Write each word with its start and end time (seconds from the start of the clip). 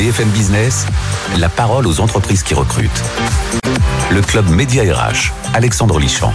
BFM 0.00 0.30
Business, 0.30 0.86
la 1.36 1.50
parole 1.50 1.86
aux 1.86 2.00
entreprises 2.00 2.42
qui 2.42 2.54
recrutent. 2.54 3.02
Le 4.10 4.22
club 4.22 4.48
Média 4.48 4.82
RH, 4.82 5.30
Alexandre 5.52 5.98
Lichamp. 5.98 6.32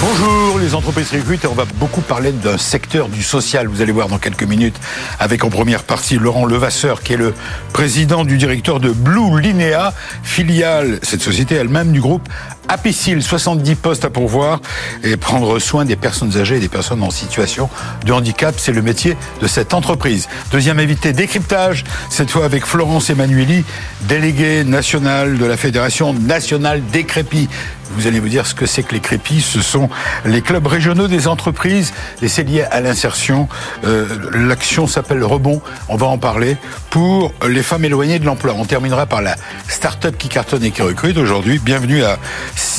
Bonjour 0.00 0.58
les 0.58 0.74
entreprises 0.74 1.10
recrutent 1.12 1.46
on 1.46 1.54
va 1.54 1.64
beaucoup 1.76 2.00
parler 2.00 2.32
d'un 2.32 2.58
secteur 2.58 3.08
du 3.08 3.22
social. 3.22 3.68
Vous 3.68 3.82
allez 3.82 3.92
voir 3.92 4.08
dans 4.08 4.18
quelques 4.18 4.42
minutes 4.42 4.76
avec 5.20 5.44
en 5.44 5.50
première 5.50 5.84
partie 5.84 6.18
Laurent 6.18 6.44
Levasseur 6.44 7.02
qui 7.02 7.12
est 7.12 7.16
le 7.16 7.34
président 7.72 8.24
du 8.24 8.36
directeur 8.36 8.80
de 8.80 8.90
Blue 8.90 9.40
Linea, 9.40 9.92
filiale, 10.22 10.98
cette 11.02 11.22
société 11.22 11.54
elle-même 11.54 11.92
du 11.92 12.00
groupe 12.00 12.28
Apicil, 12.68 13.22
70 13.22 13.76
postes 13.76 14.04
à 14.04 14.10
pourvoir 14.10 14.60
et 15.02 15.16
prendre 15.16 15.58
soin 15.58 15.86
des 15.86 15.96
personnes 15.96 16.36
âgées 16.36 16.56
et 16.56 16.60
des 16.60 16.68
personnes 16.68 17.02
en 17.02 17.10
situation 17.10 17.70
de 18.04 18.12
handicap, 18.12 18.54
c'est 18.58 18.72
le 18.72 18.82
métier 18.82 19.16
de 19.40 19.46
cette 19.46 19.72
entreprise. 19.72 20.28
Deuxième 20.52 20.78
invité, 20.78 21.14
décryptage, 21.14 21.84
cette 22.10 22.30
fois 22.30 22.44
avec 22.44 22.66
Florence 22.66 23.08
Emmanueli, 23.08 23.64
déléguée 24.02 24.64
nationale 24.64 25.38
de 25.38 25.46
la 25.46 25.56
Fédération 25.56 26.12
nationale 26.12 26.82
des 26.92 27.04
crépis. 27.04 27.48
Vous 27.92 28.06
allez 28.06 28.20
vous 28.20 28.28
dire 28.28 28.46
ce 28.46 28.54
que 28.54 28.66
c'est 28.66 28.82
que 28.82 28.92
les 28.92 29.00
crépis. 29.00 29.40
Ce 29.40 29.62
sont 29.62 29.88
les 30.26 30.42
clubs 30.42 30.66
régionaux 30.66 31.08
des 31.08 31.26
entreprises 31.26 31.94
et 32.20 32.28
c'est 32.28 32.44
lié 32.44 32.64
à 32.70 32.80
l'insertion. 32.80 33.48
Euh, 33.84 34.06
L'action 34.34 34.86
s'appelle 34.86 35.24
Rebond. 35.24 35.62
On 35.88 35.96
va 35.96 36.06
en 36.06 36.18
parler 36.18 36.58
pour 36.90 37.32
les 37.48 37.62
femmes 37.62 37.86
éloignées 37.86 38.18
de 38.18 38.26
l'emploi. 38.26 38.54
On 38.56 38.66
terminera 38.66 39.06
par 39.06 39.22
la 39.22 39.36
start-up 39.68 40.16
qui 40.18 40.28
cartonne 40.28 40.64
et 40.64 40.70
qui 40.70 40.82
recrute 40.82 41.16
aujourd'hui. 41.16 41.58
Bienvenue 41.58 42.04
à, 42.04 42.18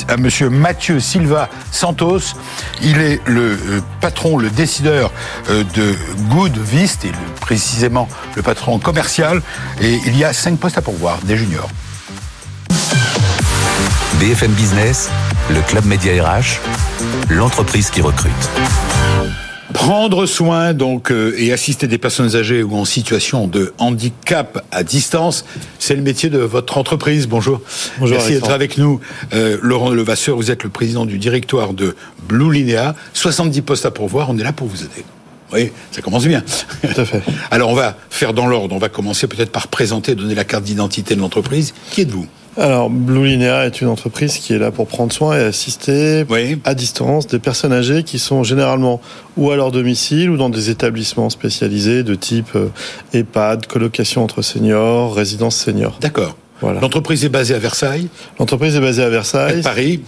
à 0.07 0.17
monsieur 0.17 0.49
Mathieu 0.49 0.99
Silva 0.99 1.49
Santos. 1.71 2.35
Il 2.81 2.99
est 2.99 3.21
le 3.27 3.51
euh, 3.51 3.81
patron, 4.01 4.37
le 4.37 4.49
décideur 4.49 5.11
euh, 5.49 5.63
de 5.75 5.95
Good 6.29 6.57
Vist 6.57 7.05
et 7.05 7.11
précisément 7.41 8.07
le 8.35 8.41
patron 8.41 8.79
commercial. 8.79 9.41
Et 9.81 9.99
il 10.05 10.17
y 10.17 10.23
a 10.23 10.33
cinq 10.33 10.57
postes 10.57 10.77
à 10.77 10.81
pourvoir, 10.81 11.19
des 11.23 11.37
juniors. 11.37 11.69
BFM 14.19 14.51
Business, 14.51 15.09
le 15.49 15.61
club 15.61 15.85
Média 15.85 16.11
RH, 16.23 16.59
l'entreprise 17.29 17.89
qui 17.89 18.01
recrute. 18.01 18.49
Prendre 19.79 20.25
soin 20.25 20.73
donc 20.73 21.09
euh, 21.09 21.33
et 21.37 21.53
assister 21.53 21.87
des 21.87 21.97
personnes 21.97 22.35
âgées 22.35 22.63
ou 22.63 22.75
en 22.75 22.83
situation 22.83 23.47
de 23.47 23.71
handicap 23.77 24.65
à 24.73 24.83
distance, 24.83 25.45
c'est 25.79 25.95
le 25.95 26.01
métier 26.01 26.29
de 26.29 26.37
votre 26.37 26.77
entreprise. 26.77 27.27
Bonjour. 27.27 27.61
Bonjour 27.97 28.17
Merci 28.17 28.33
d'être 28.33 28.51
avec 28.51 28.77
nous. 28.77 28.99
Euh, 29.33 29.57
Laurent 29.61 29.91
Levasseur, 29.91 30.35
vous 30.35 30.51
êtes 30.51 30.63
le 30.63 30.69
président 30.69 31.05
du 31.05 31.17
directoire 31.17 31.71
de 31.71 31.95
Blue 32.27 32.51
Linea. 32.51 32.93
70 33.13 33.61
postes 33.61 33.85
à 33.85 33.91
pourvoir, 33.91 34.29
on 34.29 34.37
est 34.37 34.43
là 34.43 34.51
pour 34.51 34.67
vous 34.67 34.83
aider. 34.83 35.05
Oui, 35.53 35.71
ça 35.91 36.01
commence 36.01 36.27
bien. 36.27 36.43
Tout 36.81 36.99
à 36.99 37.05
fait. 37.05 37.23
Alors 37.49 37.69
on 37.69 37.73
va 37.75 37.95
faire 38.09 38.33
dans 38.33 38.47
l'ordre. 38.47 38.75
On 38.75 38.79
va 38.79 38.89
commencer 38.89 39.27
peut-être 39.27 39.51
par 39.53 39.69
présenter, 39.69 40.13
donner 40.13 40.35
la 40.35 40.43
carte 40.43 40.65
d'identité 40.65 41.15
de 41.15 41.21
l'entreprise. 41.21 41.73
Qui 41.89 42.01
êtes-vous? 42.01 42.27
Alors, 42.57 42.89
Blue 42.89 43.25
Linea 43.27 43.65
est 43.65 43.79
une 43.81 43.87
entreprise 43.87 44.37
qui 44.37 44.53
est 44.53 44.57
là 44.57 44.71
pour 44.71 44.87
prendre 44.87 45.13
soin 45.13 45.37
et 45.37 45.43
assister 45.43 46.25
Oui. 46.29 46.59
à 46.65 46.73
distance 46.73 47.27
des 47.27 47.39
personnes 47.39 47.71
âgées 47.71 48.03
qui 48.03 48.19
sont 48.19 48.43
généralement 48.43 48.99
ou 49.37 49.51
à 49.51 49.55
leur 49.55 49.71
domicile 49.71 50.29
ou 50.29 50.37
dans 50.37 50.49
des 50.49 50.69
établissements 50.69 51.29
spécialisés 51.29 52.03
de 52.03 52.15
type 52.15 52.49
euh, 52.55 52.67
EHPAD, 53.13 53.67
colocation 53.67 54.23
entre 54.23 54.41
seniors, 54.41 55.13
résidence 55.15 55.55
senior. 55.55 55.97
D'accord. 56.01 56.35
Voilà. 56.61 56.81
L'entreprise 56.81 57.23
est 57.23 57.29
basée 57.29 57.55
à 57.55 57.59
Versailles, 57.59 58.07
L'entreprise 58.39 58.75
est 58.75 58.81
basée 58.81 59.03
à 59.03 59.09
Versailles. 59.09 59.59
à 59.59 59.63
Paris. 59.63 60.01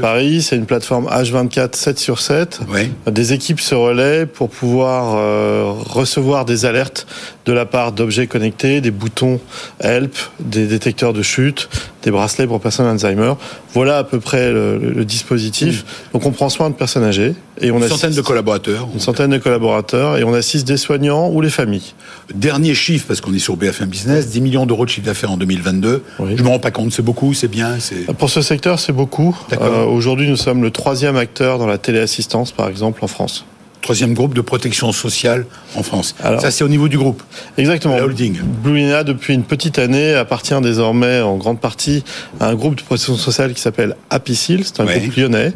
Paris, 0.00 0.42
c'est 0.42 0.56
une 0.56 0.66
plateforme 0.66 1.06
H24 1.08 1.74
7 1.74 1.98
sur 1.98 2.20
7. 2.20 2.60
Oui. 2.68 2.90
Des 3.10 3.32
équipes 3.32 3.60
se 3.60 3.74
relaient 3.74 4.26
pour 4.26 4.48
pouvoir 4.50 5.16
euh, 5.16 5.64
recevoir 5.66 6.44
des 6.44 6.64
alertes 6.64 7.06
de 7.44 7.52
la 7.52 7.66
part 7.66 7.92
d'objets 7.92 8.26
connectés, 8.26 8.80
des 8.80 8.90
boutons 8.90 9.40
help, 9.80 10.14
des 10.40 10.66
détecteurs 10.66 11.12
de 11.12 11.22
chute, 11.22 11.68
des 12.02 12.10
bracelets 12.10 12.46
pour 12.46 12.60
personnes 12.60 12.86
Alzheimer. 12.86 13.32
Voilà 13.74 13.98
à 13.98 14.04
peu 14.04 14.20
près 14.20 14.52
le, 14.52 14.78
le- 14.78 14.90
le 14.90 15.04
dispositif. 15.04 15.84
Donc 16.12 16.24
on 16.24 16.30
prend 16.30 16.48
soin 16.48 16.70
de 16.70 16.74
personnes 16.74 17.04
âgées 17.04 17.34
et 17.60 17.70
on 17.70 17.78
Une 17.80 17.88
centaine 17.88 18.12
de 18.14 18.20
collaborateurs. 18.20 18.88
une 18.92 19.00
centaine 19.00 19.30
de 19.30 19.38
collaborateurs 19.38 20.16
et 20.18 20.24
on 20.24 20.34
assiste 20.34 20.66
des 20.66 20.76
soignants 20.76 21.30
ou 21.30 21.40
les 21.40 21.50
familles. 21.50 21.94
Dernier 22.34 22.74
chiffre, 22.74 23.06
parce 23.08 23.20
qu'on 23.20 23.32
est 23.34 23.38
sur 23.38 23.56
BFM 23.56 23.88
Business, 23.88 24.28
10 24.28 24.40
millions 24.40 24.66
d'euros 24.66 24.84
de 24.84 24.90
chiffre 24.90 25.06
d'affaires 25.06 25.30
en 25.32 25.36
2022. 25.36 26.02
Oui. 26.18 26.34
Je 26.36 26.42
me 26.42 26.48
rends 26.48 26.58
pas 26.58 26.70
compte, 26.70 26.92
c'est 26.92 27.02
beaucoup, 27.02 27.34
c'est 27.34 27.48
bien. 27.48 27.76
Pour 28.18 28.30
ce 28.30 28.42
secteur, 28.42 28.78
c'est 28.78 28.92
beaucoup. 28.92 29.36
Euh, 29.52 29.84
Aujourd'hui, 29.84 30.28
nous 30.28 30.36
sommes 30.36 30.62
le 30.62 30.70
troisième 30.70 31.16
acteur 31.16 31.58
dans 31.58 31.66
la 31.66 31.78
téléassistance, 31.78 32.52
par 32.52 32.68
exemple, 32.68 33.04
en 33.04 33.08
France. 33.08 33.44
Troisième 33.86 34.14
groupe 34.14 34.34
de 34.34 34.40
protection 34.40 34.90
sociale 34.90 35.46
en 35.76 35.84
France. 35.84 36.16
Alors- 36.20 36.40
Ça, 36.40 36.50
c'est 36.50 36.64
au 36.64 36.68
niveau 36.68 36.88
du 36.88 36.98
groupe. 36.98 37.22
Exactement. 37.56 37.94
La 37.94 38.02
holding. 38.02 38.36
Depuis 38.64 39.32
une 39.32 39.44
petite 39.44 39.78
année, 39.78 40.12
appartient 40.12 40.60
désormais 40.60 41.20
en 41.20 41.36
grande 41.36 41.60
partie 41.60 42.02
à 42.40 42.48
un 42.48 42.56
groupe 42.56 42.74
de 42.74 42.82
protection 42.82 43.14
sociale 43.16 43.54
qui 43.54 43.60
s'appelle 43.60 43.94
Apicil. 44.10 44.64
C'est 44.64 44.80
un 44.80 44.86
Ouais. 44.86 44.98
groupe 44.98 45.14
lyonnais. 45.16 45.52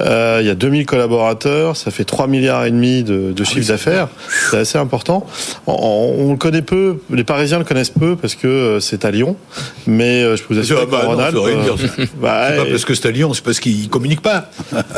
Euh, 0.00 0.38
il 0.40 0.46
y 0.46 0.50
a 0.50 0.54
2000 0.54 0.86
collaborateurs, 0.86 1.76
ça 1.76 1.90
fait 1.90 2.04
3 2.04 2.26
milliards 2.26 2.64
et 2.64 2.70
demi 2.70 3.02
de, 3.02 3.32
de 3.32 3.44
chiffre 3.44 3.58
Ah 3.60 3.62
c'est 3.66 3.72
d'affaires. 3.72 4.08
C'est 4.50 4.56
assez 4.56 4.78
important. 4.78 5.26
On, 5.66 6.30
le 6.30 6.38
connaît 6.38 6.62
peu, 6.62 7.00
les 7.10 7.24
Parisiens 7.24 7.58
le 7.58 7.64
connaissent 7.64 7.90
peu 7.90 8.16
parce 8.16 8.34
que 8.34 8.46
euh, 8.48 8.80
c'est 8.80 9.04
à 9.04 9.10
Lyon. 9.10 9.36
Mais 9.86 10.22
euh, 10.22 10.36
je 10.36 10.42
peux 10.42 10.54
vous 10.54 10.60
assurer 10.60 10.80
Ah 10.84 10.86
bah 10.90 11.02
non, 11.34 11.46
euh, 11.46 11.76
bah, 12.18 12.48
C'est 12.48 12.56
pas 12.56 12.64
parce 12.70 12.84
que 12.86 12.94
c'est 12.94 13.08
à 13.08 13.10
Lyon, 13.10 13.34
c'est 13.34 13.44
parce 13.44 13.60
qu'ils 13.60 13.90
communiquent 13.90 14.22
pas. 14.22 14.48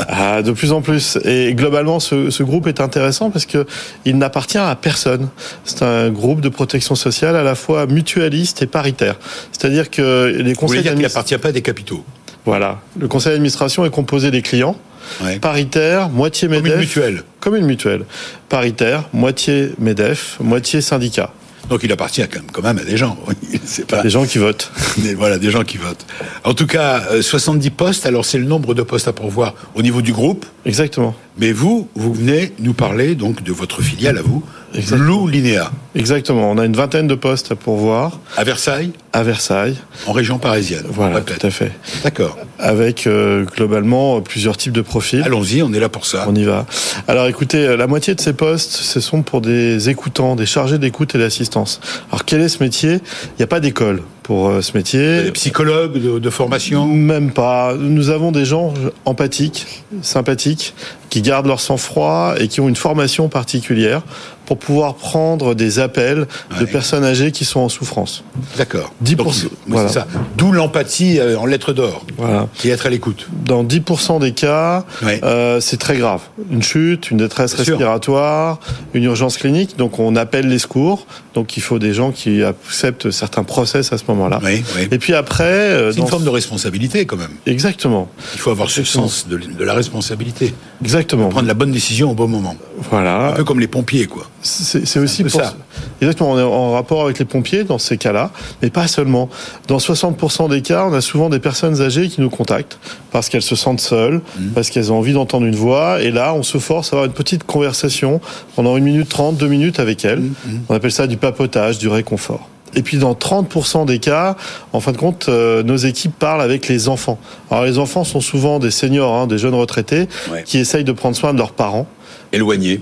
ah, 0.08 0.42
de 0.42 0.52
plus 0.52 0.70
en 0.70 0.82
plus. 0.82 1.18
Et 1.24 1.52
globalement, 1.54 1.98
ce, 1.98 2.30
ce 2.30 2.44
groupe 2.44 2.68
est 2.68 2.75
intéressant 2.82 3.30
parce 3.30 3.46
que 3.46 3.66
il 4.04 4.18
n'appartient 4.18 4.58
à 4.58 4.74
personne. 4.76 5.28
C'est 5.64 5.82
un 5.82 6.10
groupe 6.10 6.40
de 6.40 6.48
protection 6.48 6.94
sociale 6.94 7.36
à 7.36 7.42
la 7.42 7.54
fois 7.54 7.86
mutualiste 7.86 8.62
et 8.62 8.66
paritaire. 8.66 9.16
C'est-à-dire 9.52 9.90
que 9.90 10.26
les 10.26 10.32
Vous 10.32 10.38
voulez 10.42 10.54
conseils 10.54 10.76
qu'il 10.78 10.84
d'administration, 10.90 11.18
n'appartient 11.20 11.38
pas 11.42 11.48
à 11.48 11.52
des 11.52 11.62
capitaux. 11.62 12.04
voilà, 12.44 12.80
le 12.98 13.08
conseil 13.08 13.32
d'administration 13.32 13.84
est 13.84 13.90
composé 13.90 14.30
des 14.30 14.42
clients. 14.42 14.76
Ouais. 15.22 15.38
Paritaire, 15.38 16.08
moitié 16.08 16.48
Comme 16.48 16.56
une 16.56 16.62
MEDEF. 16.64 16.80
mutuelle. 16.80 17.22
Comme 17.38 17.54
une 17.56 17.66
mutuelle. 17.66 18.04
Paritaire, 18.48 19.04
moitié 19.12 19.70
MEDEF, 19.78 20.36
moitié 20.40 20.80
syndicat. 20.80 21.30
Donc 21.68 21.82
il 21.82 21.90
appartient 21.92 22.22
quand 22.28 22.40
même, 22.40 22.50
quand 22.52 22.62
même 22.62 22.78
à 22.78 22.84
des 22.84 22.96
gens. 22.96 23.16
Pas 23.88 24.02
Des 24.02 24.10
gens 24.10 24.24
qui 24.24 24.38
votent. 24.38 24.70
des- 24.98 25.14
voilà, 25.14 25.38
des 25.38 25.50
gens 25.50 25.64
qui 25.64 25.76
votent. 25.78 26.06
En 26.44 26.54
tout 26.54 26.66
cas, 26.66 27.02
euh, 27.10 27.22
70 27.22 27.70
postes, 27.70 28.06
alors 28.06 28.24
c'est 28.24 28.38
le 28.38 28.44
nombre 28.44 28.74
de 28.74 28.82
postes 28.82 29.08
à 29.08 29.12
pourvoir 29.12 29.54
au 29.74 29.82
niveau 29.82 30.00
du 30.02 30.12
groupe. 30.12 30.46
Exactement. 30.64 31.14
Mais 31.38 31.52
vous, 31.52 31.88
vous 31.94 32.14
venez 32.14 32.52
nous 32.60 32.72
parler 32.72 33.14
donc 33.14 33.42
de 33.42 33.52
votre 33.52 33.82
filiale 33.82 34.18
à 34.18 34.22
vous, 34.22 34.42
Exactement. 34.74 35.24
Blue 35.24 35.32
Linea, 35.42 35.70
Exactement. 35.96 36.50
On 36.50 36.58
a 36.58 36.64
une 36.64 36.76
vingtaine 36.76 37.06
de 37.08 37.14
postes 37.14 37.52
à 37.52 37.56
pourvoir 37.56 38.20
à 38.36 38.44
Versailles, 38.44 38.92
à 39.12 39.22
Versailles. 39.22 39.76
en 40.06 40.12
région 40.12 40.38
parisienne. 40.38 40.84
Voilà, 40.88 41.22
tout 41.22 41.44
à 41.44 41.50
fait. 41.50 41.72
D'accord. 42.04 42.36
Avec 42.58 43.06
euh, 43.06 43.44
globalement 43.44 44.20
plusieurs 44.20 44.56
types 44.56 44.72
de 44.72 44.82
profils. 44.82 45.22
Allons-y, 45.22 45.62
on 45.62 45.72
est 45.72 45.80
là 45.80 45.88
pour 45.88 46.06
ça. 46.06 46.26
On 46.28 46.34
y 46.34 46.44
va. 46.44 46.66
Alors 47.08 47.26
écoutez, 47.26 47.66
euh, 47.66 47.76
la 47.76 47.86
moitié 47.86 48.14
de 48.14 48.20
ces 48.20 48.34
postes, 48.34 48.72
ce 48.72 49.00
sont 49.00 49.22
pour 49.22 49.40
des 49.40 49.88
écoutants, 49.88 50.36
des 50.36 50.46
chargés 50.46 50.78
d'écoute 50.78 51.14
et 51.14 51.18
d'assistance. 51.18 51.80
Alors 52.10 52.24
quel 52.24 52.40
est 52.42 52.48
ce 52.48 52.62
métier? 52.62 52.92
Il 52.94 53.38
n'y 53.38 53.44
a 53.44 53.48
pas 53.48 53.60
d'école 53.60 54.02
pour 54.22 54.48
euh, 54.48 54.60
ce 54.60 54.76
métier. 54.76 55.22
Des 55.22 55.32
psychologues 55.32 55.94
de, 55.98 56.18
de 56.18 56.30
formation? 56.30 56.86
Même 56.86 57.30
pas. 57.30 57.74
Nous 57.78 58.10
avons 58.10 58.32
des 58.32 58.44
gens 58.44 58.74
empathiques, 59.06 59.84
sympathiques, 60.02 60.74
qui 61.08 61.22
gardent 61.22 61.46
leur 61.46 61.60
sang-froid 61.60 62.34
et 62.38 62.48
qui 62.48 62.60
ont 62.60 62.68
une 62.68 62.76
formation 62.76 63.28
particulière 63.28 64.02
pour 64.44 64.58
pouvoir 64.58 64.94
prendre 64.94 65.54
des 65.54 65.78
appels 65.86 66.26
de 66.58 66.64
Ouais. 66.64 66.70
personnes 66.70 67.04
âgées 67.04 67.32
qui 67.32 67.44
sont 67.44 67.60
en 67.60 67.68
souffrance. 67.68 68.22
D'accord. 68.58 68.92
10%, 69.02 69.44
Donc, 69.44 69.50
voilà. 69.66 69.88
ça. 69.88 70.06
D'où 70.36 70.52
l'empathie 70.52 71.18
euh, 71.18 71.38
en 71.38 71.46
lettres 71.46 71.72
d'or, 71.72 72.04
Voilà. 72.18 72.48
qui 72.54 72.68
est 72.68 72.72
être 72.72 72.86
à 72.86 72.90
l'écoute. 72.90 73.26
Dans 73.44 73.62
10% 73.64 74.18
des 74.20 74.32
cas, 74.32 74.84
Ouais. 75.02 75.20
euh, 75.24 75.60
c'est 75.60 75.78
très 75.78 75.96
grave. 75.96 76.20
Une 76.50 76.62
chute, 76.62 77.10
une 77.10 77.16
détresse 77.18 77.54
Bien 77.54 77.64
sûr. 77.64 77.74
respiratoire, 77.78 78.58
une 78.94 79.04
urgence 79.04 79.36
clinique. 79.38 79.76
Donc 79.78 79.98
on 79.98 80.16
appelle 80.16 80.48
les 80.48 80.58
secours. 80.58 81.06
Donc 81.34 81.56
il 81.56 81.62
faut 81.62 81.78
des 81.78 81.92
gens 81.94 82.10
qui 82.12 82.42
acceptent 82.42 83.10
certains 83.10 83.44
process 83.44 83.92
à 83.92 83.98
ce 83.98 84.04
moment-là. 84.08 84.40
Oui, 84.42 84.62
oui. 84.76 84.88
Et 84.90 84.98
puis 84.98 85.14
après, 85.14 85.44
euh, 85.44 85.92
C'est 85.92 86.00
une 86.00 86.06
forme 86.08 86.24
de 86.24 86.30
responsabilité 86.30 87.04
quand 87.06 87.16
même. 87.16 87.32
exactement, 87.46 88.08
Il 88.34 88.40
faut 88.40 88.50
avoir 88.50 88.70
ce 88.70 88.84
sens 88.84 89.26
de, 89.28 89.36
de 89.38 89.64
la 89.64 89.74
responsabilité. 89.74 90.54
Exactement. 90.82 91.28
Prendre 91.28 91.46
la 91.48 91.54
bonne 91.54 91.72
décision 91.72 92.10
au 92.10 92.14
bon 92.14 92.28
moment. 92.28 92.54
Voilà. 92.90 93.28
Un 93.28 93.32
peu 93.32 93.44
comme 93.44 93.60
les 93.60 93.66
pompiers, 93.66 94.06
quoi. 94.06 94.28
C'est 94.42 94.98
aussi 94.98 95.22
pour 95.24 95.32
ça. 95.40 95.54
exactement. 96.00 96.32
On 96.32 96.38
est 96.38 96.42
en 96.42 96.72
rapport 96.72 97.02
avec 97.04 97.18
les 97.18 97.24
pompiers 97.24 97.64
dans 97.64 97.78
ces 97.78 97.96
cas-là, 97.96 98.30
mais 98.62 98.70
pas 98.70 98.86
seulement. 98.86 99.28
Dans 99.68 99.78
60% 99.78 100.48
des 100.50 100.62
cas, 100.62 100.86
on 100.86 100.92
a 100.92 101.00
souvent 101.00 101.28
des 101.28 101.38
personnes 101.40 101.80
âgées 101.80 102.08
qui 102.08 102.20
nous 102.20 102.30
contactent 102.30 102.78
parce 103.10 103.28
qu'elles 103.28 103.42
se 103.42 103.56
sentent 103.56 103.80
seules, 103.80 104.20
Mmh. 104.38 104.48
parce 104.54 104.70
qu'elles 104.70 104.92
ont 104.92 104.98
envie 104.98 105.12
d'entendre 105.14 105.46
une 105.46 105.56
voix, 105.56 106.00
et 106.02 106.10
là, 106.10 106.34
on 106.34 106.42
se 106.42 106.58
force 106.58 106.92
à 106.92 106.96
avoir 106.96 107.06
une 107.06 107.12
petite 107.12 107.44
conversation 107.44 108.20
pendant 108.54 108.76
une 108.76 108.84
minute 108.84 109.08
trente, 109.08 109.36
deux 109.36 109.48
minutes 109.48 109.80
avec 109.80 110.04
elles. 110.04 110.20
Mmh, 110.20 110.32
On 110.68 110.74
appelle 110.74 110.92
ça 110.92 111.06
du 111.06 111.16
papotage, 111.16 111.78
du 111.78 111.88
réconfort. 111.88 112.48
Et 112.74 112.82
puis 112.82 112.98
dans 112.98 113.14
30% 113.14 113.86
des 113.86 113.98
cas, 113.98 114.36
en 114.72 114.80
fin 114.80 114.92
de 114.92 114.96
compte, 114.98 115.26
euh, 115.28 115.62
nos 115.62 115.76
équipes 115.76 116.14
parlent 116.18 116.42
avec 116.42 116.68
les 116.68 116.88
enfants. 116.88 117.18
Alors 117.50 117.64
les 117.64 117.78
enfants 117.78 118.04
sont 118.04 118.20
souvent 118.20 118.58
des 118.58 118.70
seniors, 118.70 119.14
hein, 119.14 119.26
des 119.26 119.38
jeunes 119.38 119.54
retraités, 119.54 120.08
Ouais. 120.30 120.42
qui 120.44 120.58
essayent 120.58 120.84
de 120.84 120.92
prendre 120.92 121.16
soin 121.16 121.32
de 121.32 121.38
leurs 121.38 121.52
parents 121.52 121.86
éloigné. 122.32 122.80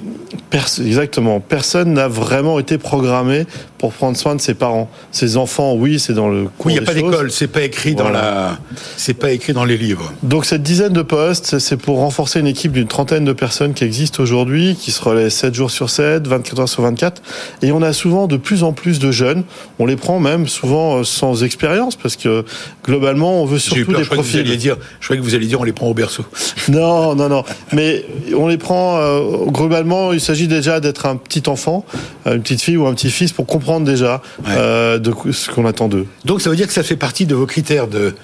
exactement. 0.52 1.40
Personne 1.40 1.92
n'a 1.94 2.08
vraiment 2.08 2.58
été 2.58 2.78
programmé 2.78 3.46
pour 3.78 3.92
prendre 3.92 4.16
soin 4.16 4.34
de 4.34 4.40
ses 4.40 4.54
parents. 4.54 4.88
Ses 5.12 5.36
enfants, 5.36 5.74
oui, 5.74 5.98
c'est 5.98 6.14
dans 6.14 6.28
le 6.28 6.48
Oui, 6.64 6.72
il 6.72 6.72
n'y 6.72 6.78
a 6.78 6.82
pas 6.82 6.94
d'école, 6.94 7.30
c'est 7.30 7.48
pas 7.48 7.62
écrit 7.62 7.94
dans 7.94 8.08
la, 8.08 8.58
c'est 8.96 9.14
pas 9.14 9.30
écrit 9.32 9.52
dans 9.52 9.64
les 9.64 9.76
livres. 9.76 10.12
Donc 10.22 10.46
cette 10.46 10.62
dizaine 10.62 10.92
de 10.92 11.02
postes, 11.02 11.58
c'est 11.58 11.76
pour 11.76 11.98
renforcer 11.98 12.40
une 12.40 12.46
équipe 12.46 12.72
d'une 12.72 12.88
trentaine 12.88 13.24
de 13.24 13.32
personnes 13.32 13.74
qui 13.74 13.84
existent 13.84 14.22
aujourd'hui, 14.22 14.74
qui 14.74 14.90
se 14.90 15.02
relaient 15.02 15.30
7 15.30 15.54
jours 15.54 15.70
sur 15.70 15.90
7, 15.90 16.26
24 16.26 16.60
heures 16.60 16.68
sur 16.68 16.82
24. 16.82 17.22
Et 17.62 17.72
on 17.72 17.82
a 17.82 17.92
souvent 17.92 18.26
de 18.26 18.36
plus 18.36 18.62
en 18.62 18.72
plus 18.72 18.98
de 18.98 19.10
jeunes. 19.10 19.44
On 19.78 19.86
les 19.86 19.96
prend 19.96 20.18
même 20.18 20.48
souvent 20.48 21.00
euh, 21.00 21.04
sans 21.04 21.44
expérience 21.44 21.96
parce 21.96 22.16
que 22.16 22.44
globalement, 22.84 23.42
on 23.42 23.44
veut 23.44 23.58
surtout 23.58 23.92
des 23.92 24.04
profils. 24.04 24.46
je 24.46 25.04
croyais 25.04 25.20
que 25.20 25.26
vous 25.26 25.34
alliez 25.34 25.46
dire 25.46 25.60
on 25.60 25.64
les 25.64 25.72
prend 25.72 25.88
au 25.88 25.94
berceau. 25.94 26.24
Non, 26.68 27.14
non, 27.14 27.28
non. 27.28 27.44
Mais 27.72 28.06
on 28.36 28.48
les 28.48 28.56
prend 28.56 28.98
euh, 28.98 29.20
globalement. 29.48 30.12
Il 30.12 30.20
s'agit 30.20 30.48
déjà 30.48 30.80
d'être 30.80 31.06
un 31.06 31.16
petit 31.16 31.48
enfant, 31.48 31.84
une 32.26 32.42
petite 32.42 32.62
fille 32.62 32.76
ou 32.76 32.86
un 32.86 32.94
petit 32.94 33.10
fils 33.10 33.32
pour 33.32 33.46
comprendre 33.46 33.86
déjà 33.86 34.22
euh, 34.48 34.98
de 34.98 35.12
ce 35.32 35.50
qu'on 35.50 35.66
attend 35.66 35.88
d'eux. 35.88 36.06
Donc 36.24 36.40
ça 36.40 36.50
veut 36.50 36.56
dire 36.56 36.66
que 36.66 36.72
ça 36.72 36.82
fait 36.82 36.96
partie 36.96 37.26
de 37.26 37.34
vos 37.34 37.46
critères 37.46 37.88
de 37.88 38.14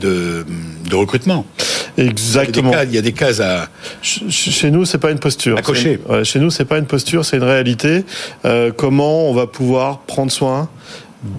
de, 0.00 0.44
de 0.90 0.96
recrutement. 0.96 1.46
Exactement. 1.96 2.72
Il 2.82 2.94
y 2.94 2.98
a 2.98 3.02
des 3.02 3.12
cases, 3.12 3.40
à. 3.40 3.68
Chez 4.02 4.70
nous, 4.70 4.84
c'est 4.84 4.98
pas 4.98 5.10
une 5.10 5.18
posture. 5.18 5.56
À 5.56 5.62
cocher. 5.62 6.00
chez 6.24 6.38
nous, 6.40 6.50
c'est 6.50 6.64
pas 6.64 6.78
une 6.78 6.86
posture, 6.86 7.24
c'est 7.24 7.36
une 7.36 7.44
réalité. 7.44 8.04
Euh, 8.44 8.72
comment 8.76 9.28
on 9.28 9.34
va 9.34 9.46
pouvoir 9.46 10.00
prendre 10.00 10.32
soin 10.32 10.68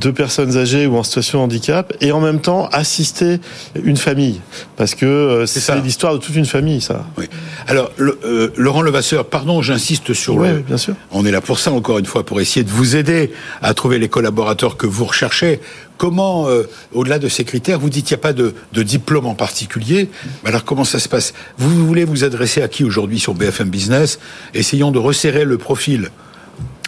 de 0.02 0.12
personnes 0.12 0.58
âgées 0.58 0.88
ou 0.88 0.98
en 0.98 1.04
situation 1.04 1.40
de 1.40 1.44
handicap 1.46 1.94
et 2.02 2.12
en 2.12 2.20
même 2.20 2.42
temps 2.42 2.68
assister 2.72 3.40
une 3.82 3.96
famille 3.96 4.42
parce 4.76 4.94
que 4.94 5.06
euh, 5.06 5.46
c'est 5.46 5.74
l'histoire 5.82 6.14
de 6.14 6.18
toute 6.18 6.36
une 6.36 6.46
famille 6.46 6.82
ça. 6.82 7.06
Oui. 7.18 7.26
Alors 7.68 7.92
le, 7.96 8.20
euh, 8.26 8.50
Laurent 8.58 8.82
Levasseur, 8.82 9.26
pardon, 9.26 9.62
j'insiste 9.62 10.14
sur 10.14 10.36
oui, 10.36 10.50
le 10.50 10.60
bien 10.60 10.78
sûr. 10.78 10.96
On 11.12 11.26
est 11.26 11.32
là 11.32 11.40
pour 11.40 11.60
ça 11.60 11.72
encore 11.72 11.98
une 11.98 12.06
fois 12.06 12.26
pour 12.26 12.42
essayer 12.42 12.66
de 12.66 12.70
vous 12.70 12.98
aider 12.98 13.32
à 13.62 13.74
trouver 13.74 14.00
les 14.00 14.10
collaborateurs 14.10 14.76
que 14.76 14.86
vous 14.86 15.06
recherchez. 15.06 15.62
Comment, 15.98 16.48
euh, 16.48 16.64
au-delà 16.94 17.20
de 17.20 17.28
ces 17.28 17.44
critères, 17.44 17.80
vous 17.80 17.90
dites 17.90 18.06
qu'il 18.06 18.16
n'y 18.16 18.22
a 18.22 18.24
pas 18.24 18.34
de, 18.34 18.56
de, 18.74 18.84
diplôme 18.84 19.26
en 19.26 19.36
particulier. 19.36 20.10
Alors 20.46 20.64
comment 20.64 20.86
ça 20.86 21.00
se 21.00 21.10
passe? 21.10 21.34
Vous 21.58 21.86
voulez 21.86 22.06
vous 22.06 22.24
adresser 22.24 22.62
à 22.62 22.68
qui 22.68 22.84
aujourd'hui 22.84 23.20
sur 23.20 23.34
BFM 23.34 23.70
Business? 23.70 24.20
Essayons 24.54 24.92
de 24.92 25.00
resserrer 25.00 25.46
le 25.46 25.58
profil. 25.58 26.10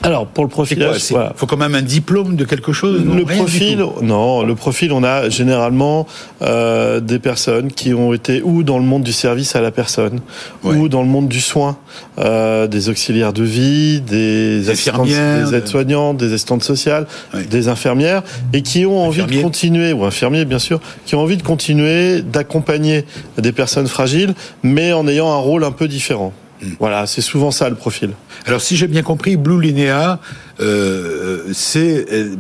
Alors 0.03 0.25
pour 0.25 0.44
le 0.44 0.50
profil, 0.50 0.80
il 0.80 1.18
faut 1.36 1.45
quand 1.45 1.57
même 1.57 1.75
un 1.75 1.81
diplôme 1.81 2.36
de 2.36 2.45
quelque 2.45 2.71
chose. 2.74 3.03
le 3.06 3.24
profil, 3.24 3.86
non, 4.01 4.44
le 4.44 4.56
profil, 4.56 4.92
on 4.92 5.03
a 5.03 5.30
généralement 5.30 6.07
euh, 6.42 7.00
des 7.00 7.19
personnes 7.19 7.71
qui 7.71 7.94
ont 7.94 8.13
été 8.13 8.42
ou 8.42 8.63
dans 8.63 8.80
le 8.80 8.83
monde 8.83 9.03
du 9.03 9.13
service 9.13 9.56
à 9.56 9.62
la 9.62 9.71
personne, 9.71 10.19
ou 10.63 10.89
dans 10.89 11.01
le 11.01 11.07
monde 11.07 11.27
du 11.27 11.42
soin, 11.42 11.77
euh, 12.19 12.68
des 12.68 12.89
auxiliaires 12.89 13.33
de 13.33 13.44
vie, 13.44 14.01
des 14.01 14.62
des 14.62 15.56
aides-soignantes, 15.56 16.18
des 16.18 16.33
assistantes 16.33 16.63
sociales, 16.63 17.07
des 17.50 17.68
infirmières, 17.68 18.24
et 18.54 18.62
qui 18.62 18.86
ont 18.86 19.06
envie 19.06 19.24
de 19.24 19.42
continuer, 19.42 19.94
ou 19.94 20.06
infirmiers 20.06 20.45
bien 20.45 20.59
sûr, 20.59 20.80
qui 21.06 21.15
ont 21.15 21.21
envie 21.21 21.38
de 21.38 21.44
continuer 21.44 22.21
d'accompagner 22.21 23.06
des 23.38 23.51
personnes 23.51 23.88
fragiles, 23.88 24.33
mais 24.63 24.94
en 24.94 25.07
ayant 25.07 25.31
un 25.31 25.38
rôle 25.38 25.63
un 25.63 25.71
peu 25.71 25.88
différent. 25.88 26.33
Voilà, 26.79 27.07
c'est 27.07 27.21
souvent 27.21 27.51
ça 27.51 27.69
le 27.69 27.75
profil. 27.75 28.11
Alors 28.45 28.61
si 28.61 28.75
j'ai 28.75 28.87
bien 28.87 29.01
compris, 29.01 29.37
Blue 29.37 29.61
Linéa, 29.61 30.19
euh, 30.59 31.43
c'est 31.53 32.05
euh, 32.11 32.35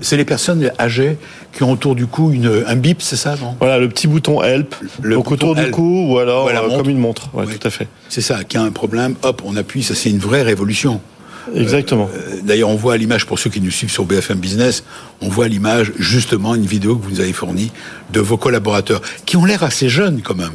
c'est 0.00 0.16
les 0.16 0.24
personnes 0.24 0.70
âgées 0.78 1.16
qui 1.52 1.62
ont 1.62 1.72
autour 1.72 1.94
du 1.94 2.06
cou 2.06 2.32
une, 2.32 2.64
un 2.66 2.76
bip, 2.76 3.00
c'est 3.00 3.16
ça, 3.16 3.36
non? 3.40 3.56
Voilà, 3.58 3.78
le 3.78 3.88
petit 3.88 4.06
bouton 4.06 4.42
help, 4.42 4.74
le 5.02 5.14
donc 5.14 5.30
autour 5.30 5.54
du 5.54 5.70
cou 5.70 6.12
ou 6.12 6.18
alors 6.18 6.48
euh, 6.48 6.76
comme 6.76 6.90
une 6.90 6.98
montre. 6.98 7.30
Ouais, 7.34 7.46
tout 7.46 7.66
à 7.66 7.70
fait. 7.70 7.88
C'est 8.08 8.20
ça, 8.20 8.44
qui 8.44 8.56
a 8.56 8.62
un 8.62 8.72
problème, 8.72 9.14
hop, 9.22 9.42
on 9.44 9.56
appuie, 9.56 9.82
ça 9.82 9.94
c'est 9.94 10.10
une 10.10 10.18
vraie 10.18 10.42
révolution. 10.42 11.00
Exactement. 11.54 12.08
Euh, 12.14 12.40
d'ailleurs, 12.42 12.68
on 12.68 12.76
voit 12.76 12.96
l'image, 12.96 13.26
pour 13.26 13.38
ceux 13.38 13.50
qui 13.50 13.60
nous 13.60 13.70
suivent 13.70 13.90
sur 13.90 14.04
BFM 14.04 14.38
Business, 14.38 14.84
on 15.20 15.28
voit 15.28 15.48
l'image, 15.48 15.92
justement, 15.98 16.54
une 16.54 16.66
vidéo 16.66 16.96
que 16.96 17.04
vous 17.04 17.10
nous 17.10 17.20
avez 17.20 17.32
fournie 17.32 17.72
de 18.12 18.20
vos 18.20 18.36
collaborateurs, 18.36 19.00
qui 19.24 19.36
ont 19.36 19.44
l'air 19.44 19.62
assez 19.62 19.88
jeunes 19.88 20.20
quand 20.22 20.34
même. 20.34 20.52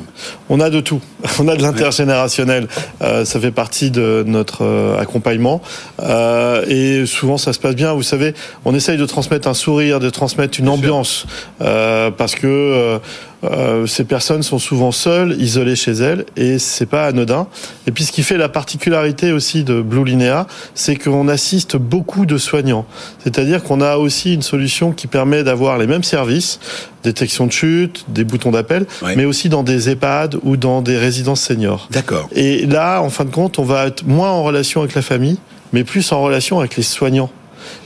On 0.50 0.60
a 0.60 0.70
de 0.70 0.80
tout. 0.80 1.02
On 1.40 1.48
a 1.48 1.56
de 1.56 1.62
l'intergénérationnel. 1.62 2.68
Euh, 3.02 3.26
ça 3.26 3.40
fait 3.40 3.52
partie 3.52 3.92
de 3.92 4.24
notre 4.28 4.64
euh, 4.64 5.00
accompagnement. 5.00 5.62
Euh, 6.00 6.66
et 6.68 7.06
souvent, 7.06 7.38
ça 7.38 7.54
se 7.54 7.60
passe 7.60 7.76
bien. 7.76 7.94
Vous 7.94 8.04
savez, 8.04 8.34
on 8.66 8.76
essaye 8.76 8.98
de 8.98 9.06
transmettre 9.06 9.48
un 9.48 9.54
sourire, 9.54 10.00
de 10.00 10.10
transmettre 10.10 10.60
une 10.60 10.70
ambiance. 10.70 11.26
Euh, 11.62 12.12
parce 12.12 12.36
que 12.36 13.00
euh, 13.44 13.88
ces 13.88 14.04
personnes 14.04 14.44
sont 14.44 14.60
souvent 14.60 14.92
seules, 14.92 15.36
isolées 15.42 15.76
chez 15.76 15.92
elles, 15.92 16.26
et 16.36 16.60
c'est 16.60 16.86
pas 16.86 17.06
anodin. 17.06 17.48
Et 17.88 17.92
puis 17.92 18.04
ce 18.04 18.12
qui 18.12 18.24
fait 18.24 18.38
la 18.38 18.50
particularité 18.50 19.32
aussi 19.32 19.64
de 19.64 19.82
Blue 19.82 20.06
Linea, 20.06 20.46
c'est 20.76 20.96
qu'on 20.96 21.28
assiste 21.28 21.78
beaucoup 21.78 22.26
de 22.26 22.38
soignants. 22.38 22.86
C'est-à-dire 23.24 23.64
qu'on 23.64 23.82
a 23.82 23.98
aussi 23.98 24.34
une 24.34 24.42
solution 24.42 24.92
qui 24.92 25.08
permet 25.08 25.44
d'avoir 25.44 25.78
les 25.78 25.88
mêmes 25.88 26.04
services, 26.04 26.60
détection 27.04 27.48
de 27.48 27.52
chute, 27.52 28.06
des 28.10 28.24
boutons 28.24 28.52
d'appel, 28.52 28.86
mais 29.16 29.26
aussi 29.26 29.50
dans 29.50 29.64
des 29.64 29.90
EHPAD 29.90 30.38
ou 30.44 30.58
dans 30.58 30.82
des 30.82 30.98
résidences 30.98 31.42
seniors. 31.42 31.88
D'accord. 31.92 32.30
Et 32.34 32.66
là, 32.68 33.02
en 33.02 33.10
fin 33.10 33.26
de 33.26 33.32
compte, 33.32 33.58
on 33.58 33.64
va 33.64 33.88
être 33.88 34.06
moins 34.06 34.30
en 34.30 34.44
relation 34.44 34.82
avec 34.82 34.94
la 34.94 35.02
famille, 35.02 35.38
mais 35.74 35.84
plus 35.84 36.12
en 36.12 36.22
relation 36.22 36.60
avec 36.60 36.78
les 36.78 36.84
soignants. 36.84 37.32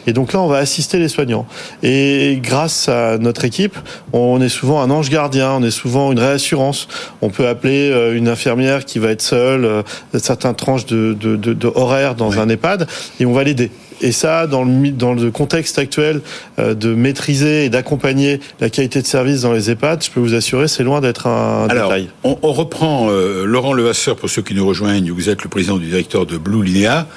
Et 0.08 0.14
donc 0.14 0.34
là, 0.34 0.42
on 0.42 0.48
va 0.48 0.58
assister 0.58 1.00
les 1.00 1.10
soignants. 1.10 1.48
Et 1.84 2.40
grâce 2.42 2.90
à 2.90 3.18
notre 3.18 3.46
équipe, 3.46 3.76
on 4.14 4.42
est 4.42 4.50
souvent 4.50 4.82
un 4.82 4.90
ange 4.90 5.10
gardien, 5.10 5.54
on 5.54 5.64
est 5.64 5.72
souvent 5.72 6.12
une 6.12 6.20
réassurance. 6.20 6.88
On 7.22 7.30
peut 7.30 7.48
appeler 7.48 7.90
euh, 7.92 8.16
une 8.16 8.28
infirmière 8.28 8.86
qui 8.86 9.00
va 9.00 9.10
être 9.10 9.22
seule, 9.22 9.66
euh, 9.66 9.82
certains 10.18 10.54
tranches 10.54 10.86
de, 10.86 11.14
de, 11.20 11.36
de, 11.36 11.72
horaires 11.74 12.16
dans 12.16 12.40
un 12.40 12.50
EHPAD, 12.50 12.88
et 13.20 13.26
on 13.26 13.34
va 13.34 13.44
l'aider. 13.44 13.72
Et 14.02 14.12
ça, 14.12 14.46
dans 14.46 14.64
le, 14.64 14.92
dans 14.92 15.14
le 15.14 15.32
contexte 15.32 15.80
actuel 15.80 16.22
euh, 16.60 16.74
de 16.74 16.94
maîtriser 16.94 17.66
et 17.66 17.70
d'accompagner 17.70 18.42
la 18.60 18.70
qualité 18.70 19.02
de 19.02 19.08
service 19.08 19.42
dans 19.42 19.54
les 19.54 19.72
EHPAD, 19.72 20.04
je 20.04 20.12
peux 20.12 20.20
vous 20.20 20.36
assurer, 20.36 20.68
c'est 20.68 20.84
loin 20.84 21.02
d'être 21.02 21.28
un 21.28 21.68
Alors, 21.70 21.90
détail. 21.90 22.10
On, 22.24 22.38
on 22.42 22.52
reprend 22.52 23.10
Laurent 23.10 23.74
Levasseur, 23.74 24.16
pour 24.16 24.30
ceux 24.30 24.42
qui 24.42 24.54
nous 24.54 24.68
rejoignent. 24.68 25.12
Vous 25.12 25.30
êtes 25.30 25.44
le 25.44 25.50
président 25.50 25.78
du 25.78 25.88
directeur 25.88 26.26
de 26.26 26.38
Blue 26.38 26.64
Linea 26.64 27.08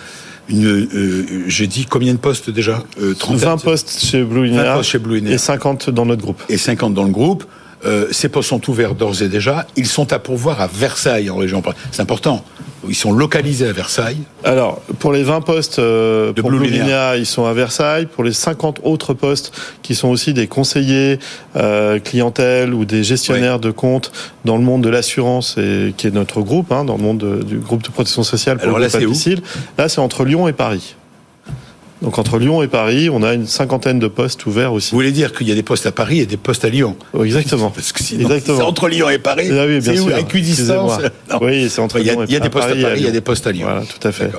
une, 0.49 0.67
euh, 0.67 1.45
j'ai 1.47 1.67
dit 1.67 1.87
combien 1.87 2.13
de 2.15 2.19
postes 2.19 2.51
déjà? 2.51 2.83
Euh, 3.01 3.15
20 3.31 3.59
postes 3.59 3.99
chez 4.01 4.23
Blue 4.25 4.51
chez 4.83 4.99
Blue 4.99 5.23
et 5.29 5.39
50 5.39 5.91
dans 5.91 6.07
notre 6.07 6.23
groupe. 6.23 6.43
Et 6.49 6.59
50 6.59 6.95
dans 6.95 7.05
le 7.05 7.11
groupe. 7.11 7.45
Euh, 7.85 8.09
ces 8.11 8.29
postes 8.29 8.49
sont 8.49 8.69
ouverts 8.71 8.95
d'ores 8.95 9.23
et 9.23 9.29
déjà. 9.29 9.67
Ils 9.77 9.87
sont 9.87 10.13
à 10.13 10.19
pourvoir 10.19 10.61
à 10.61 10.67
Versailles, 10.67 11.31
en 11.31 11.37
région. 11.37 11.63
C'est 11.93 12.03
important. 12.03 12.45
Ils 12.89 12.95
sont 12.95 13.13
localisés 13.13 13.69
à 13.69 13.73
Versailles. 13.73 14.19
Alors, 14.45 14.81
pour 14.99 15.13
les 15.13 15.23
20 15.23 15.41
postes 15.41 15.79
euh, 15.79 16.33
de 16.33 16.41
pour 16.41 16.51
Blue 16.51 16.71
ils 17.17 17.27
sont 17.27 17.45
à 17.45 17.53
Versailles. 17.53 18.07
Pour 18.07 18.25
les 18.25 18.33
50 18.33 18.81
autres 18.85 19.15
postes, 19.15 19.53
qui 19.83 19.95
sont 19.95 20.09
aussi 20.09 20.33
des 20.33 20.47
conseillers 20.47 21.19
euh, 21.57 21.99
clientèle 21.99 22.75
ou 22.75 22.85
des 22.85 23.03
gestionnaires 23.03 23.59
de 23.59 23.71
comptes 23.71 24.13
dans 24.45 24.57
le 24.57 24.63
monde 24.63 24.83
de 24.83 24.89
l'assurance, 24.89 25.57
et 25.59 25.93
qui 25.97 26.07
est 26.07 26.13
notre 26.13 26.41
groupe, 26.41 26.73
hein, 26.73 26.85
dans 26.85 26.97
le 26.97 27.03
monde 27.03 27.45
du 27.45 27.59
groupe 27.59 27.83
de 27.83 27.91
protection 27.91 28.23
sociale 28.23 28.59
pour 28.59 28.69
Alors 28.69 28.79
là, 28.79 28.89
c'est 28.89 28.99
Là, 29.77 29.89
c'est 29.89 30.01
entre 30.01 30.25
Lyon 30.25 30.49
et 30.49 30.53
Paris. 30.53 30.95
Donc 32.03 32.19
entre 32.19 32.39
Lyon 32.39 32.63
et 32.63 32.69
Paris, 32.69 33.11
on 33.11 33.23
a 33.23 33.35
une 33.35 33.47
cinquantaine 33.47 33.99
de 33.99 34.07
postes 34.07 34.47
ouverts 34.47 34.73
aussi. 34.73 34.93
Vous 34.93 34.97
voulez 34.97 35.11
dire 35.11 35.33
qu'il 35.33 35.49
y 35.49 35.53
a 35.53 35.55
des 35.55 35.63
postes 35.63 35.87
à 35.87 35.93
Paris 35.93 36.21
et 36.21 36.27
des 36.27 36.37
postes 36.37 36.65
à 36.65 36.69
Lyon 36.69 36.97
oh, 37.13 37.25
Exactement. 37.25 37.71
Parce 37.75 37.93
que 37.93 38.03
sinon, 38.03 38.31
entre 38.61 38.89
Lyon 38.89 39.11
et 39.11 39.19
Paris. 39.19 39.49
Ah 39.51 39.65
oui, 39.67 39.81
c'est 39.83 39.97
sûr. 39.97 40.17
équidistance 40.17 41.01
Oui, 41.41 41.69
c'est 41.69 41.81
entre 41.81 41.99
Lyon 41.99 42.13
et 42.13 42.17
Paris. 42.17 42.27
Il 42.29 42.35
y 42.35 42.37
a 42.37 42.41
des 42.41 42.51
postes 42.51 42.69
à 42.69 42.77
Paris, 42.77 42.99
il 42.99 43.05
y 43.05 43.09
a 43.09 43.11
des 43.11 43.21
postes 43.21 43.47
à 43.47 43.53
Lyon. 43.53 43.67
Voilà, 43.69 43.83
tout 43.83 44.07
à 44.07 44.13
fait. 44.13 44.31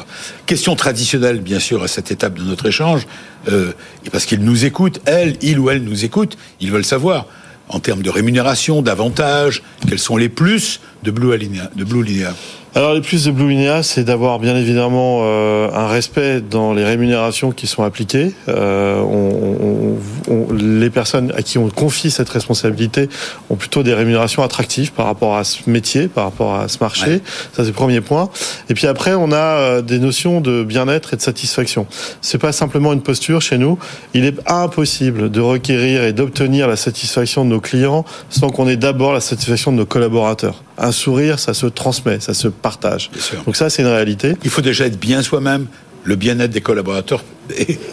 Question 0.45 0.75
traditionnelle, 0.75 1.41
bien 1.41 1.59
sûr, 1.59 1.83
à 1.83 1.87
cette 1.87 2.11
étape 2.11 2.35
de 2.35 2.43
notre 2.43 2.65
échange, 2.65 3.07
euh, 3.49 3.73
parce 4.11 4.25
qu'ils 4.25 4.43
nous 4.43 4.65
écoutent, 4.65 5.01
elle, 5.05 5.35
il 5.41 5.59
ou 5.59 5.69
elle 5.69 5.83
nous 5.83 6.05
écoute, 6.05 6.37
ils 6.61 6.71
veulent 6.71 6.85
savoir 6.85 7.25
en 7.69 7.79
termes 7.79 8.01
de 8.01 8.09
rémunération, 8.09 8.81
d'avantages, 8.81 9.61
quels 9.87 9.99
sont 9.99 10.17
les 10.17 10.29
plus 10.29 10.81
de 11.03 11.11
Blue 11.11 11.37
Linea, 11.37 11.69
de 11.75 11.83
Blue 11.83 12.03
Linea? 12.03 12.33
Alors 12.75 12.93
les 12.93 13.01
plus 13.01 13.25
de 13.25 13.31
Blue 13.31 13.49
Linea, 13.49 13.81
c'est 13.81 14.03
d'avoir 14.03 14.37
bien 14.37 14.55
évidemment 14.55 15.21
euh, 15.23 15.69
un 15.73 15.87
respect 15.87 16.39
dans 16.39 16.73
les 16.73 16.85
rémunérations 16.85 17.51
qui 17.51 17.65
sont 17.65 17.83
appliquées. 17.83 18.31
Euh, 18.47 18.99
on, 19.01 19.97
on, 20.29 20.53
les 20.53 20.91
personnes 20.91 21.33
à 21.35 21.41
qui 21.41 21.57
on 21.57 21.69
confie 21.69 22.11
cette 22.11 22.29
responsabilité 22.29 23.09
ont 23.49 23.55
plutôt 23.55 23.81
des 23.81 23.95
rémunérations 23.95 24.43
attractives 24.43 24.91
par 24.91 25.07
rapport 25.07 25.35
à 25.35 25.43
ce 25.43 25.67
métier, 25.67 26.07
par 26.07 26.25
rapport 26.25 26.55
à 26.55 26.67
ce 26.67 26.77
marché. 26.79 27.21
Ça 27.53 27.63
c'est 27.63 27.67
le 27.67 27.73
premier 27.73 28.01
point. 28.01 28.29
Et 28.69 28.75
puis 28.75 28.85
après, 28.85 29.15
on 29.15 29.31
a 29.31 29.35
euh, 29.35 29.81
des 29.81 29.97
notions 29.97 30.39
de 30.39 30.63
bien-être 30.63 31.13
et 31.13 31.17
de 31.17 31.21
satisfaction. 31.21 31.87
C'est 32.21 32.37
pas 32.37 32.51
simplement 32.51 32.93
une 32.93 33.01
posture 33.01 33.41
chez 33.41 33.57
nous. 33.57 33.79
Il 34.13 34.25
est 34.25 34.37
impossible 34.47 35.31
de 35.31 35.41
requérir 35.41 36.03
et 36.03 36.13
d'obtenir 36.13 36.67
la 36.67 36.75
satisfaction 36.75 37.45
de 37.45 37.49
nos 37.49 37.61
clients 37.61 38.05
sans 38.29 38.49
qu'on 38.49 38.67
ait 38.67 38.77
d'abord 38.77 39.13
la 39.13 39.21
satisfaction 39.21 39.71
de 39.71 39.77
nos 39.77 39.87
collaborateurs. 39.87 40.63
Un 40.77 40.91
sourire, 40.93 41.39
ça 41.39 41.53
se 41.53 41.65
transmet, 41.65 42.19
ça 42.21 42.33
se 42.33 42.47
partage. 42.61 43.09
Donc 43.45 43.55
ça, 43.55 43.69
c'est 43.69 43.81
une 43.81 43.87
réalité. 43.87 44.35
Il 44.43 44.49
faut 44.49 44.61
déjà 44.61 44.85
être 44.85 44.99
bien 44.99 45.21
soi-même 45.21 45.67
le 46.03 46.15
bien-être 46.15 46.51
des 46.51 46.61
collaborateurs 46.61 47.23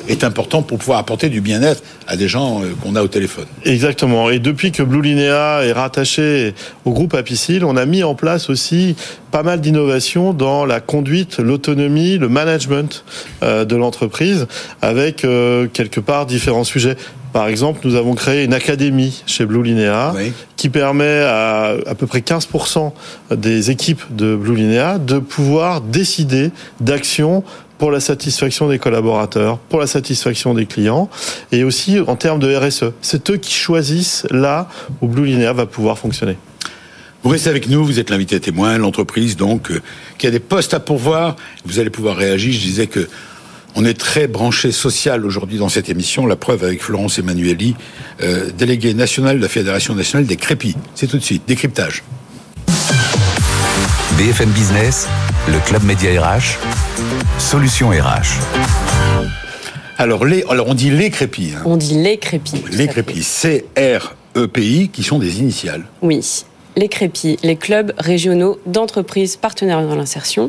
est, 0.09 0.25
important 0.25 0.63
pour 0.63 0.79
pouvoir 0.79 0.99
apporter 0.99 1.29
du 1.29 1.41
bien-être 1.41 1.83
à 2.07 2.17
des 2.17 2.29
gens 2.29 2.63
euh, 2.63 2.69
qu'on 2.83 2.95
a 2.95 3.03
au 3.03 3.09
téléphone. 3.09 3.47
Exactement. 3.65 4.31
Et 4.31 4.39
depuis 4.39 4.73
que 4.73 4.83
Blue 4.83 5.03
Linea 5.03 5.65
est 5.65 5.73
rattaché 5.73 6.55
au 6.85 6.93
groupe 6.93 7.15
Apicil, 7.15 7.65
on 7.65 7.77
a 7.77 7.87
mis 7.87 8.03
en 8.03 8.15
place 8.15 8.51
aussi 8.51 8.97
pas 9.31 9.43
mal 9.43 9.61
d'innovations 9.61 10.33
dans 10.33 10.65
la 10.65 10.81
conduite, 10.81 11.39
l'autonomie, 11.39 12.19
le 12.19 12.29
management 12.29 13.05
euh, 13.43 13.65
de 13.65 13.77
l'entreprise, 13.77 14.47
avec 14.83 15.25
euh, 15.25 15.67
quelque 15.73 16.01
part 16.01 16.27
différents 16.27 16.65
sujets. 16.65 16.97
Par 17.37 17.49
exemple, 17.49 17.81
nous 17.85 17.97
avons 17.97 18.15
créé 18.15 18.45
une 18.45 18.55
académie 18.55 19.23
chez 19.27 19.45
Blue 19.45 19.63
Linea 19.63 20.15
qui 20.57 20.71
permet 20.71 21.21
à 21.21 21.75
à 21.87 21.95
peu 21.95 22.07
près 22.07 22.21
15% 22.21 22.93
des 23.37 23.71
équipes 23.71 24.01
de 24.09 24.35
Blue 24.35 24.57
Linea 24.57 24.97
de 24.97 25.19
pouvoir 25.19 25.83
décider 25.83 26.51
d'actions 26.81 27.45
pour 27.77 27.91
la 27.91 28.01
satisfaction 28.01 28.71
des 28.71 28.79
collaborateurs, 28.79 29.59
pour 29.59 29.81
la 29.81 29.87
satisfaction 29.87 30.55
des 30.55 30.65
clients, 30.65 31.11
et 31.53 31.63
aussi 31.63 32.01
en 32.01 32.17
termes 32.17 32.39
de 32.39 32.57
RSE. 32.57 32.95
C'est 33.03 33.29
eux 33.29 33.37
qui 33.37 33.53
choisissent 33.53 34.27
là 34.31 34.71
où 35.03 35.07
Blue 35.07 35.27
Linéa 35.27 35.53
va 35.53 35.67
pouvoir 35.67 35.99
fonctionner. 35.99 36.39
Vous 37.23 37.29
restez 37.29 37.51
avec 37.51 37.69
nous, 37.69 37.85
vous 37.85 38.01
êtes 38.01 38.09
l'invité 38.09 38.41
témoin, 38.41 38.79
l'entreprise 38.79 39.37
donc 39.37 39.71
euh, 39.71 39.83
qui 40.17 40.27
a 40.27 40.31
des 40.31 40.41
postes 40.41 40.73
à 40.73 40.81
pourvoir. 40.81 41.37
Vous 41.67 41.81
allez 41.81 41.91
pouvoir 41.91 42.17
réagir. 42.17 42.51
Je 42.55 42.61
disais 42.61 42.87
que 42.87 43.07
on 43.77 43.85
est 43.85 43.99
très 43.99 44.27
branché 44.27 44.73
social 44.73 45.25
aujourd'hui 45.25 45.59
dans 45.59 45.69
cette 45.69 45.91
émission. 45.91 46.27
La 46.27 46.37
preuve 46.37 46.65
avec 46.65 46.83
Florence 46.83 47.19
Emmanueli, 47.19 47.77
euh, 48.23 48.51
déléguée 48.57 48.95
nationale 48.95 49.37
de 49.37 49.43
la 49.43 49.49
Fédération 49.49 49.95
nationale 49.95 50.27
des 50.27 50.37
crépis. 50.37 50.75
C'est 50.95 51.07
tout 51.07 51.19
de 51.19 51.23
suite 51.23 51.43
décryptage. 51.47 52.03
BFM 54.19 54.49
Business, 54.51 55.07
le 55.49 55.59
club 55.67 55.85
média 55.85 56.11
RH, 56.21 56.59
Solution 57.39 57.91
RH. 57.91 58.41
Alors, 59.99 60.25
les, 60.25 60.43
alors 60.49 60.69
on 60.69 60.75
dit 60.75 60.91
les 60.91 61.11
crépis. 61.11 61.53
Hein. 61.55 61.63
On 61.67 61.77
dit 61.77 62.03
les 62.03 62.17
crépis. 62.17 62.65
Les 62.73 62.89
crépis, 62.89 63.23
C-R-E-P-I, 63.23 64.89
qui 64.89 65.03
sont 65.03 65.19
des 65.19 65.39
initiales. 65.39 65.85
Oui 66.01 66.23
les 66.77 66.89
crépis, 66.89 67.39
les 67.43 67.57
clubs 67.57 67.93
régionaux 67.99 68.59
d'entreprises 68.67 69.37
partenaires 69.37 69.83
dans 69.83 69.97
l'insertion, 69.97 70.49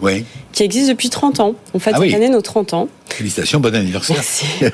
qui 0.57 0.63
existent 0.63 0.91
depuis 0.91 1.11
30 1.11 1.39
ans. 1.39 1.53
On 1.75 1.79
fait 1.79 1.91
ah 1.93 1.99
cette 2.01 2.15
année 2.15 2.29
nos 2.29 2.41
30 2.41 2.73
ans. 2.73 2.89
Félicitations, 3.09 3.59
bon 3.59 3.75
anniversaire. 3.75 4.17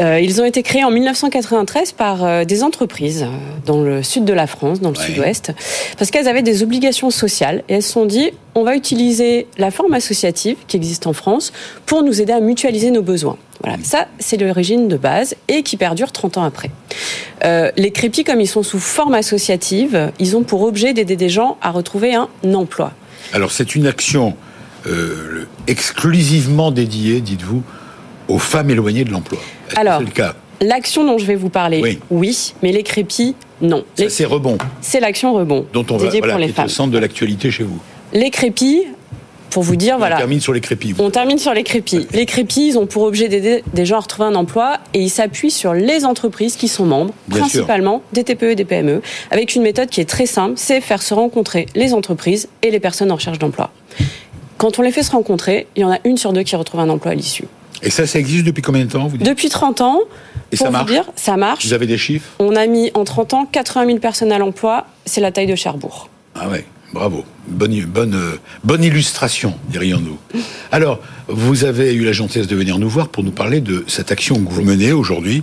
Euh, 0.00 0.20
ils 0.20 0.40
ont 0.40 0.44
été 0.44 0.62
créés 0.62 0.84
en 0.84 0.92
1993 0.92 1.90
par 1.90 2.22
euh, 2.22 2.44
des 2.44 2.62
entreprises 2.62 3.24
euh, 3.24 3.36
dans 3.66 3.82
le 3.82 4.04
sud 4.04 4.24
de 4.24 4.32
la 4.32 4.46
France, 4.46 4.80
dans 4.80 4.90
le 4.90 4.94
sud-ouest, 4.94 5.50
parce 5.98 6.12
qu'elles 6.12 6.28
avaient 6.28 6.42
des 6.42 6.62
obligations 6.62 7.10
sociales 7.10 7.64
et 7.68 7.74
elles 7.74 7.82
se 7.82 7.90
sont 7.90 8.06
dit 8.06 8.30
on 8.54 8.62
va 8.62 8.76
utiliser 8.76 9.48
la 9.56 9.72
forme 9.72 9.94
associative 9.94 10.56
qui 10.68 10.76
existe 10.76 11.08
en 11.08 11.12
France 11.12 11.52
pour 11.84 12.04
nous 12.04 12.20
aider 12.20 12.32
à 12.32 12.38
mutualiser 12.38 12.92
nos 12.92 13.02
besoins. 13.02 13.38
Voilà, 13.64 13.76
ça 13.82 14.06
c'est 14.20 14.36
l'origine 14.36 14.86
de 14.86 14.96
base 14.96 15.34
et 15.48 15.64
qui 15.64 15.76
perdure 15.76 16.12
30 16.12 16.38
ans 16.38 16.44
après. 16.44 16.70
les 17.76 17.90
crépis, 17.90 18.22
comme 18.22 18.40
ils 18.40 18.46
sont 18.46 18.62
sous 18.62 18.78
forme 18.78 19.14
associative, 19.14 20.12
ils 20.20 20.36
ont 20.36 20.44
pour 20.44 20.62
objet 20.62 20.92
d'aider 20.92 21.16
des 21.16 21.28
gens 21.28 21.58
à 21.60 21.72
retrouver 21.72 22.14
un 22.14 22.28
emploi. 22.54 22.92
Alors 23.32 23.50
c'est 23.50 23.74
une 23.74 23.88
action 23.88 24.36
euh, 24.88 25.46
exclusivement 25.66 26.70
dédié, 26.70 27.20
dites-vous, 27.20 27.62
aux 28.28 28.38
femmes 28.38 28.70
éloignées 28.70 29.04
de 29.04 29.10
l'emploi. 29.10 29.38
Alors, 29.76 30.00
le 30.00 30.06
cas? 30.06 30.34
L'action 30.60 31.04
dont 31.04 31.18
je 31.18 31.24
vais 31.24 31.36
vous 31.36 31.50
parler, 31.50 32.00
oui, 32.10 32.52
mais 32.62 32.72
les 32.72 32.82
crépis, 32.82 33.36
non. 33.60 33.84
c'est 33.94 34.24
rebond. 34.24 34.58
C'est 34.80 35.00
l'action 35.00 35.32
rebond. 35.32 35.66
Dont 35.72 35.86
on 35.90 35.96
va, 35.96 36.08
voilà, 36.08 36.34
pour 36.34 36.38
les 36.38 36.48
femmes. 36.48 36.66
le 36.66 36.70
centre 36.70 36.90
de 36.90 36.98
l'actualité 36.98 37.50
chez 37.50 37.62
vous. 37.62 37.78
Les 38.12 38.30
crépis, 38.30 38.84
pour 39.50 39.62
vous 39.62 39.76
dire, 39.76 39.98
voilà. 39.98 40.16
On 40.16 40.18
termine 40.18 40.40
sur 40.40 40.52
les 40.52 40.60
crépis. 40.60 40.94
On 40.98 41.10
termine 41.10 41.38
sur 41.38 41.54
les 41.54 41.62
crépis. 41.62 42.06
Les 42.12 42.26
crépis, 42.26 42.68
ils 42.68 42.78
ont 42.78 42.86
pour 42.86 43.04
objet 43.04 43.28
d'aider 43.28 43.62
des 43.72 43.86
gens 43.86 43.96
à 43.96 44.00
retrouver 44.00 44.28
un 44.28 44.34
emploi 44.34 44.78
et 44.94 45.00
ils 45.00 45.10
s'appuient 45.10 45.50
sur 45.50 45.74
les 45.74 46.04
entreprises 46.04 46.56
qui 46.56 46.68
sont 46.68 46.86
membres, 46.86 47.14
principalement 47.30 48.02
des 48.12 48.24
TPE 48.24 48.50
et 48.50 48.56
des 48.56 48.64
PME, 48.64 49.00
avec 49.30 49.54
une 49.54 49.62
méthode 49.62 49.88
qui 49.88 50.00
est 50.00 50.08
très 50.08 50.26
simple, 50.26 50.54
c'est 50.56 50.80
faire 50.80 51.02
se 51.02 51.14
rencontrer 51.14 51.66
les 51.74 51.94
entreprises 51.94 52.48
et 52.62 52.70
les 52.70 52.80
personnes 52.80 53.10
en 53.12 53.16
recherche 53.16 53.38
d'emploi. 53.38 53.70
Quand 54.58 54.78
on 54.78 54.82
les 54.82 54.92
fait 54.92 55.02
se 55.02 55.12
rencontrer, 55.12 55.66
il 55.76 55.82
y 55.82 55.84
en 55.84 55.92
a 55.92 55.98
une 56.04 56.16
sur 56.16 56.32
deux 56.32 56.42
qui 56.42 56.56
retrouve 56.56 56.80
un 56.80 56.88
emploi 56.88 57.12
à 57.12 57.14
l'issue. 57.14 57.44
Et 57.82 57.90
ça, 57.90 58.06
ça 58.06 58.18
existe 58.18 58.44
depuis 58.44 58.60
combien 58.62 58.84
de 58.84 58.90
temps 58.90 59.06
vous 59.06 59.16
Depuis 59.16 59.48
30 59.48 59.80
ans. 59.82 60.00
Et 60.50 60.56
ça 60.56 60.70
marche? 60.70 60.90
dire, 60.90 61.04
Ça 61.14 61.36
marche. 61.36 61.64
Vous 61.66 61.72
avez 61.72 61.86
des 61.86 61.96
chiffres? 61.98 62.26
On 62.40 62.56
a 62.56 62.66
mis 62.66 62.90
en 62.94 63.04
30 63.04 63.34
ans 63.34 63.46
80 63.46 63.86
000 63.86 63.98
personnes 63.98 64.32
à 64.32 64.38
l'emploi. 64.38 64.86
C'est 65.06 65.20
la 65.20 65.30
taille 65.30 65.46
de 65.46 65.54
Cherbourg. 65.54 66.08
Ah 66.34 66.48
ouais, 66.48 66.64
bravo. 66.92 67.24
Bonne, 67.46 67.80
bonne, 67.84 68.20
bonne 68.64 68.82
illustration, 68.82 69.54
dirions-nous. 69.68 70.18
Alors, 70.72 70.98
vous 71.28 71.64
avez 71.64 71.94
eu 71.94 72.04
la 72.04 72.12
gentillesse 72.12 72.48
de 72.48 72.56
venir 72.56 72.78
nous 72.78 72.88
voir 72.88 73.08
pour 73.08 73.22
nous 73.22 73.30
parler 73.30 73.60
de 73.60 73.84
cette 73.86 74.10
action 74.10 74.42
que 74.42 74.50
vous 74.50 74.62
menez 74.62 74.92
aujourd'hui, 74.92 75.42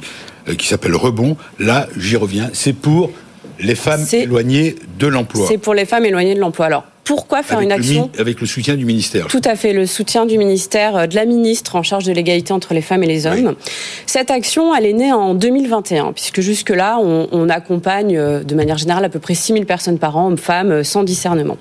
euh, 0.49 0.55
qui 0.55 0.67
s'appelle 0.67 0.95
Rebond. 0.95 1.37
Là, 1.57 1.87
j'y 1.97 2.17
reviens. 2.17 2.49
C'est 2.53 2.73
pour 2.73 3.11
les 3.59 3.75
femmes 3.75 4.05
éloignées 4.11 4.75
de 4.99 5.07
l'emploi. 5.07 5.45
C'est 5.47 5.57
pour 5.57 5.73
les 5.73 5.85
femmes 5.85 6.05
éloignées 6.05 6.35
de 6.35 6.39
l'emploi. 6.41 6.65
Alors, 6.65 6.83
pourquoi 7.05 7.43
faire 7.43 7.61
une 7.61 7.71
action 7.71 8.09
Avec 8.17 8.41
le 8.41 8.47
soutien 8.47 8.75
du 8.75 8.83
ministère. 8.83 9.27
Tout 9.27 9.41
à 9.45 9.55
fait, 9.55 9.73
le 9.73 9.85
soutien 9.85 10.25
du 10.25 10.39
ministère, 10.39 10.95
euh, 10.97 11.07
de 11.07 11.15
la 11.15 11.25
ministre 11.25 11.75
en 11.75 11.83
charge 11.83 12.03
de 12.05 12.11
l'égalité 12.11 12.51
entre 12.51 12.73
les 12.73 12.81
femmes 12.81 13.03
et 13.03 13.07
les 13.07 13.27
hommes. 13.27 13.55
Cette 14.07 14.31
action, 14.31 14.75
elle 14.75 14.87
est 14.87 14.93
née 14.93 15.13
en 15.13 15.35
2021, 15.35 16.13
puisque 16.13 16.41
jusque-là, 16.41 16.97
on, 16.99 17.45
accompagne 17.47 18.17
euh, 18.17 18.43
de 18.43 18.55
manière 18.55 18.79
générale 18.79 19.05
à 19.05 19.09
peu 19.09 19.19
près 19.19 19.35
6000 19.35 19.67
personnes 19.67 19.99
par 19.99 20.17
an, 20.17 20.27
hommes, 20.27 20.37
femmes, 20.37 20.71
euh, 20.71 20.83
sans 20.83 21.03
discernement. 21.03 21.57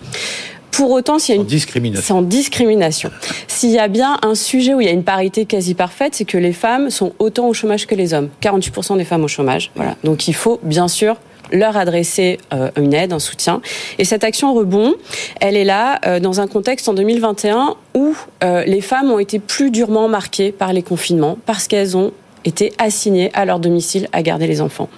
Pour 0.70 0.90
autant, 0.92 1.18
s'il 1.18 1.34
y 1.34 1.38
a 1.38 1.40
une 1.40 1.46
discrimination, 1.46 2.18
en 2.18 2.22
discrimination. 2.22 3.10
S'il 3.46 3.70
y 3.70 3.78
a 3.78 3.86
bien 3.86 4.18
un 4.22 4.34
sujet 4.34 4.72
où 4.72 4.80
il 4.80 4.86
y 4.86 4.90
a 4.90 4.92
une 4.92 5.04
parité 5.04 5.44
quasi 5.44 5.74
parfaite, 5.74 6.14
c'est 6.14 6.24
que 6.24 6.38
les 6.38 6.54
femmes 6.54 6.88
sont 6.88 7.12
autant 7.18 7.48
au 7.48 7.52
chômage 7.52 7.86
que 7.86 7.94
les 7.94 8.14
hommes. 8.14 8.30
48% 8.42 8.96
des 8.96 9.04
femmes 9.04 9.22
au 9.22 9.28
chômage. 9.28 9.70
Voilà. 9.76 9.94
Donc 10.02 10.26
il 10.26 10.34
faut 10.34 10.58
bien 10.62 10.88
sûr 10.88 11.16
leur 11.52 11.76
adresser 11.76 12.38
euh, 12.52 12.70
une 12.76 12.94
aide, 12.94 13.12
un 13.12 13.18
soutien. 13.18 13.60
Et 13.98 14.04
cette 14.04 14.24
action 14.24 14.54
rebond, 14.54 14.94
elle 15.40 15.56
est 15.56 15.64
là 15.64 16.00
euh, 16.06 16.20
dans 16.20 16.40
un 16.40 16.46
contexte 16.46 16.88
en 16.88 16.94
2021 16.94 17.76
où 17.94 18.16
euh, 18.42 18.64
les 18.64 18.80
femmes 18.80 19.10
ont 19.10 19.18
été 19.18 19.38
plus 19.38 19.70
durement 19.70 20.08
marquées 20.08 20.52
par 20.52 20.72
les 20.72 20.82
confinements 20.82 21.38
parce 21.46 21.68
qu'elles 21.68 21.96
ont 21.96 22.12
été 22.44 22.72
assignées 22.78 23.30
à 23.32 23.46
leur 23.46 23.58
domicile 23.58 24.08
à 24.12 24.22
garder 24.22 24.46
les 24.46 24.60
enfants. 24.60 24.90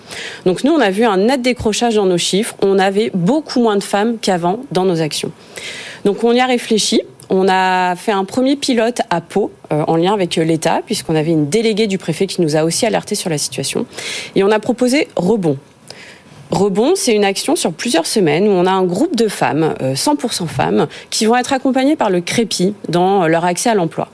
Donc 0.47 0.65
nous, 0.65 0.73
on 0.73 0.81
a 0.81 0.91
vu 0.91 1.05
un 1.05 1.17
net 1.17 1.43
décrochage 1.43 1.95
dans 1.95 2.07
nos 2.07 2.19
chiffres. 2.19 2.57
On 2.61 2.79
avait 2.79 3.11
beaucoup 3.15 3.61
moins 3.61 3.77
de 3.77 3.85
femmes 3.85 4.19
qu'avant 4.21 4.61
dans 4.73 4.85
nos 4.85 5.01
actions. 5.01 5.31
Donc 6.05 6.25
on 6.25 6.33
y 6.33 6.41
a 6.41 6.47
réfléchi. 6.47 7.03
On 7.29 7.49
a 7.49 7.97
fait 7.97 8.13
un 8.13 8.25
premier 8.25 8.55
pilote 8.55 9.01
à 9.11 9.21
Pau, 9.21 9.51
en 9.71 9.97
lien 9.97 10.13
avec 10.13 10.37
l'État, 10.37 10.81
puisqu'on 10.87 11.17
avait 11.17 11.33
une 11.33 11.49
déléguée 11.49 11.89
du 11.89 11.99
préfet 11.99 12.29
qui 12.29 12.41
nous 12.41 12.55
a 12.55 12.63
aussi 12.63 12.87
alerté 12.87 13.17
sur 13.17 13.31
la 13.31 13.39
situation. 13.39 13.85
Et 14.37 14.45
on 14.45 14.51
a 14.53 14.61
proposé 14.61 15.09
Rebond. 15.17 15.59
Rebond, 16.51 16.93
c'est 16.95 17.13
une 17.13 17.25
action 17.25 17.57
sur 17.57 17.73
plusieurs 17.73 18.07
semaines 18.07 18.47
où 18.47 18.51
on 18.51 18.67
a 18.67 18.71
un 18.71 18.85
groupe 18.85 19.17
de 19.17 19.29
femmes, 19.29 19.75
100% 19.81 20.45
euh, 20.45 20.47
femmes, 20.47 20.87
qui 21.11 21.27
vont 21.27 21.37
être 21.37 21.53
accompagnées 21.53 21.97
par 21.97 22.09
le 22.09 22.21
Crépi 22.21 22.75
dans 22.89 23.25
euh, 23.25 23.27
leur 23.27 23.45
accès 23.45 23.69
à 23.69 23.75
l'emploi. 23.75 24.09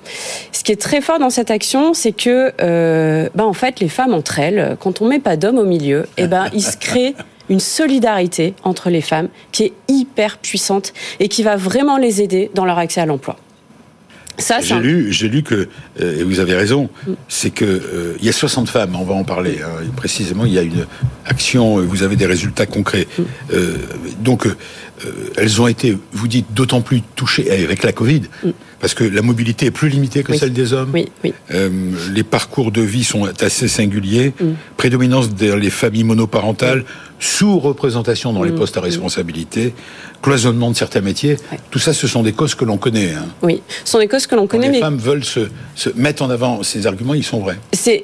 Ce 0.50 0.64
qui 0.64 0.72
est 0.72 0.80
très 0.80 1.00
fort 1.00 1.18
dans 1.18 1.30
cette 1.30 1.50
action, 1.50 1.92
c'est 1.94 2.12
que, 2.12 2.52
euh, 2.60 3.28
ben 3.34 3.44
en 3.44 3.52
fait, 3.52 3.80
les 3.80 3.88
femmes 3.88 4.14
entre 4.14 4.38
elles, 4.38 4.76
quand 4.80 5.02
on 5.02 5.08
met 5.08 5.18
pas 5.18 5.36
d'hommes 5.36 5.58
au 5.58 5.64
milieu, 5.64 6.06
eh 6.16 6.26
ben 6.26 6.46
il 6.54 6.62
se 6.62 6.76
crée 6.76 7.14
une 7.50 7.60
solidarité 7.60 8.54
entre 8.64 8.88
les 8.88 9.02
femmes 9.02 9.28
qui 9.50 9.64
est 9.64 9.72
hyper 9.88 10.38
puissante 10.38 10.94
et 11.20 11.28
qui 11.28 11.42
va 11.42 11.56
vraiment 11.56 11.98
les 11.98 12.22
aider 12.22 12.50
dans 12.54 12.64
leur 12.64 12.78
accès 12.78 13.00
à 13.00 13.06
l'emploi. 13.06 13.36
J'ai 14.38 14.78
lu, 14.78 15.12
j'ai 15.12 15.28
lu 15.28 15.42
que, 15.42 15.68
euh, 16.00 16.20
et 16.20 16.22
vous 16.22 16.40
avez 16.40 16.54
raison, 16.54 16.88
mm. 17.06 17.12
c'est 17.28 17.50
que 17.50 17.64
euh, 17.64 18.14
il 18.20 18.26
y 18.26 18.28
a 18.28 18.32
60 18.32 18.68
femmes, 18.68 18.96
on 18.96 19.04
va 19.04 19.14
en 19.14 19.24
parler. 19.24 19.58
Hein, 19.62 19.84
précisément, 19.96 20.44
il 20.44 20.52
y 20.52 20.58
a 20.58 20.62
une 20.62 20.86
action, 21.26 21.78
euh, 21.78 21.82
vous 21.82 22.02
avez 22.02 22.16
des 22.16 22.26
résultats 22.26 22.66
concrets. 22.66 23.06
Mm. 23.18 23.22
donc, 24.20 24.46
elles 25.36 25.60
ont 25.60 25.66
été, 25.66 25.98
vous 26.12 26.28
dites, 26.28 26.54
d'autant 26.54 26.80
plus 26.80 27.02
touchées 27.16 27.50
avec 27.50 27.82
la 27.82 27.92
Covid, 27.92 28.22
mm. 28.44 28.50
parce 28.80 28.94
que 28.94 29.04
la 29.04 29.22
mobilité 29.22 29.66
est 29.66 29.70
plus 29.70 29.88
limitée 29.88 30.22
que 30.22 30.34
celle 30.34 30.52
des 30.52 30.72
hommes. 30.72 30.90
Oui, 30.94 31.08
oui. 31.24 31.32
les 32.12 32.22
parcours 32.22 32.72
de 32.72 32.82
vie 32.82 33.04
sont 33.04 33.28
assez 33.40 33.68
singuliers. 33.68 34.32
Prédominance 34.76 35.30
des 35.34 35.56
les 35.56 35.70
familles 35.70 36.04
monoparentales, 36.04 36.84
sous-représentation 37.22 38.32
dans 38.32 38.42
les 38.42 38.52
postes 38.52 38.76
à 38.76 38.80
responsabilité 38.80 39.74
cloisonnement 40.22 40.70
de 40.70 40.76
certains 40.76 41.00
métiers. 41.00 41.36
Tout 41.70 41.78
ça, 41.78 41.92
ce 41.92 42.06
sont 42.06 42.22
des 42.22 42.32
causes 42.32 42.54
que 42.54 42.64
l'on 42.64 42.78
connaît. 42.78 43.12
Hein. 43.12 43.26
Oui, 43.42 43.60
ce 43.84 43.92
sont 43.92 43.98
des 43.98 44.08
causes 44.08 44.26
que 44.26 44.36
l'on 44.36 44.46
connaît. 44.46 44.70
les 44.70 44.80
femmes 44.80 44.96
veulent 44.96 45.24
se, 45.24 45.40
mettre 45.96 46.22
en 46.22 46.30
avant 46.30 46.62
ces 46.62 46.86
arguments, 46.86 47.14
ils 47.14 47.24
sont 47.24 47.40
vrais. 47.40 47.58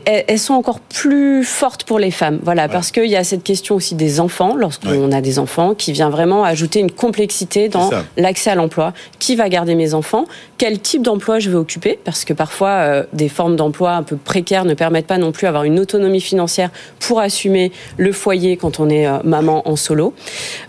elles 0.05 0.39
sont 0.39 0.55
encore 0.55 0.81
plus 0.81 1.45
fortes 1.45 1.85
pour 1.85 1.99
les 1.99 2.11
femmes, 2.11 2.41
voilà, 2.43 2.69
parce 2.69 2.91
qu'il 2.91 3.07
y 3.07 3.17
a 3.17 3.25
cette 3.25 3.45
question 3.45 3.77
aussi 3.77 3.95
des 3.95 4.21
enfants, 4.21 4.57
lorsqu'on 4.57 5.13
a 5.13 5.21
des 5.21 5.39
enfants, 5.39 5.75
qui 5.75 5.93
vient 5.93 6.11
vraiment 6.11 6.45
ajouter 6.45 6.81
une 6.81 6.91
complexité 6.91 7.69
dans 7.69 7.91
l'accès 8.17 8.51
à 8.51 8.55
l'emploi. 8.55 8.93
Qui 9.19 9.37
va 9.37 9.49
garder 9.49 9.75
mes 9.75 9.95
enfants? 9.95 10.27
Quel 10.59 10.81
type 10.81 11.03
d'emploi 11.03 11.39
je 11.39 11.51
vais 11.51 11.57
occuper, 11.57 11.99
parce 12.05 12.25
que 12.25 12.33
parfois 12.33 12.69
euh, 12.69 13.05
des 13.13 13.29
formes 13.29 13.57
d'emploi 13.57 13.93
un 13.93 14.03
peu 14.03 14.17
précaires 14.17 14.65
ne 14.65 14.75
permettent 14.75 15.07
pas 15.07 15.19
non 15.19 15.33
plus 15.33 15.47
d'avoir 15.47 15.65
une 15.65 15.79
autonomie 15.79 16.21
financière 16.21 16.71
pour 16.99 17.21
assumer 17.21 17.71
le 17.97 18.13
foyer 18.13 18.57
quand 18.57 18.81
on 18.81 18.89
est 18.89 19.08
maman 19.25 19.69
en 19.69 19.77
solo. 19.77 20.15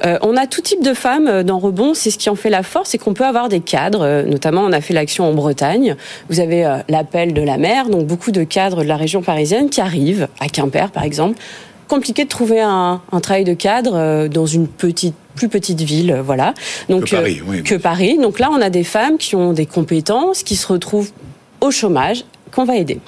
Euh, 0.05 0.17
on 0.21 0.35
a 0.35 0.47
tout 0.47 0.61
type 0.61 0.83
de 0.83 0.93
femmes 0.93 1.43
dans 1.43 1.59
Rebond, 1.59 1.93
c'est 1.93 2.11
ce 2.11 2.17
qui 2.17 2.29
en 2.29 2.35
fait 2.35 2.49
la 2.49 2.63
force, 2.63 2.89
c'est 2.89 2.97
qu'on 2.97 3.13
peut 3.13 3.25
avoir 3.25 3.49
des 3.49 3.59
cadres, 3.59 4.23
notamment 4.23 4.61
on 4.61 4.71
a 4.71 4.81
fait 4.81 4.93
l'action 4.93 5.25
en 5.25 5.33
Bretagne, 5.33 5.95
vous 6.29 6.39
avez 6.39 6.79
l'appel 6.89 7.33
de 7.33 7.41
la 7.41 7.57
mer, 7.57 7.89
donc 7.89 8.05
beaucoup 8.05 8.31
de 8.31 8.43
cadres 8.43 8.83
de 8.83 8.87
la 8.87 8.97
région 8.97 9.21
parisienne 9.21 9.69
qui 9.69 9.81
arrivent, 9.81 10.27
à 10.39 10.47
Quimper 10.47 10.91
par 10.91 11.03
exemple, 11.03 11.39
compliqué 11.87 12.23
de 12.23 12.29
trouver 12.29 12.61
un, 12.61 13.01
un 13.11 13.19
travail 13.19 13.43
de 13.43 13.53
cadre 13.53 14.27
dans 14.27 14.45
une 14.45 14.67
petite 14.67 15.15
plus 15.39 15.49
petite 15.49 15.81
ville, 15.81 16.11
euh, 16.11 16.21
voilà. 16.21 16.53
Donc 16.89 17.05
que 17.05 17.15
Paris, 17.15 17.41
euh, 17.49 17.61
que 17.61 17.75
Paris. 17.75 18.17
Donc 18.21 18.39
là, 18.39 18.49
on 18.51 18.61
a 18.61 18.69
des 18.69 18.83
femmes 18.83 19.17
qui 19.17 19.35
ont 19.35 19.53
des 19.53 19.65
compétences, 19.65 20.43
qui 20.43 20.55
se 20.55 20.67
retrouvent 20.67 21.11
au 21.61 21.71
chômage 21.71 22.25
qu'on 22.51 22.65
va 22.65 22.77
aider. 22.77 22.99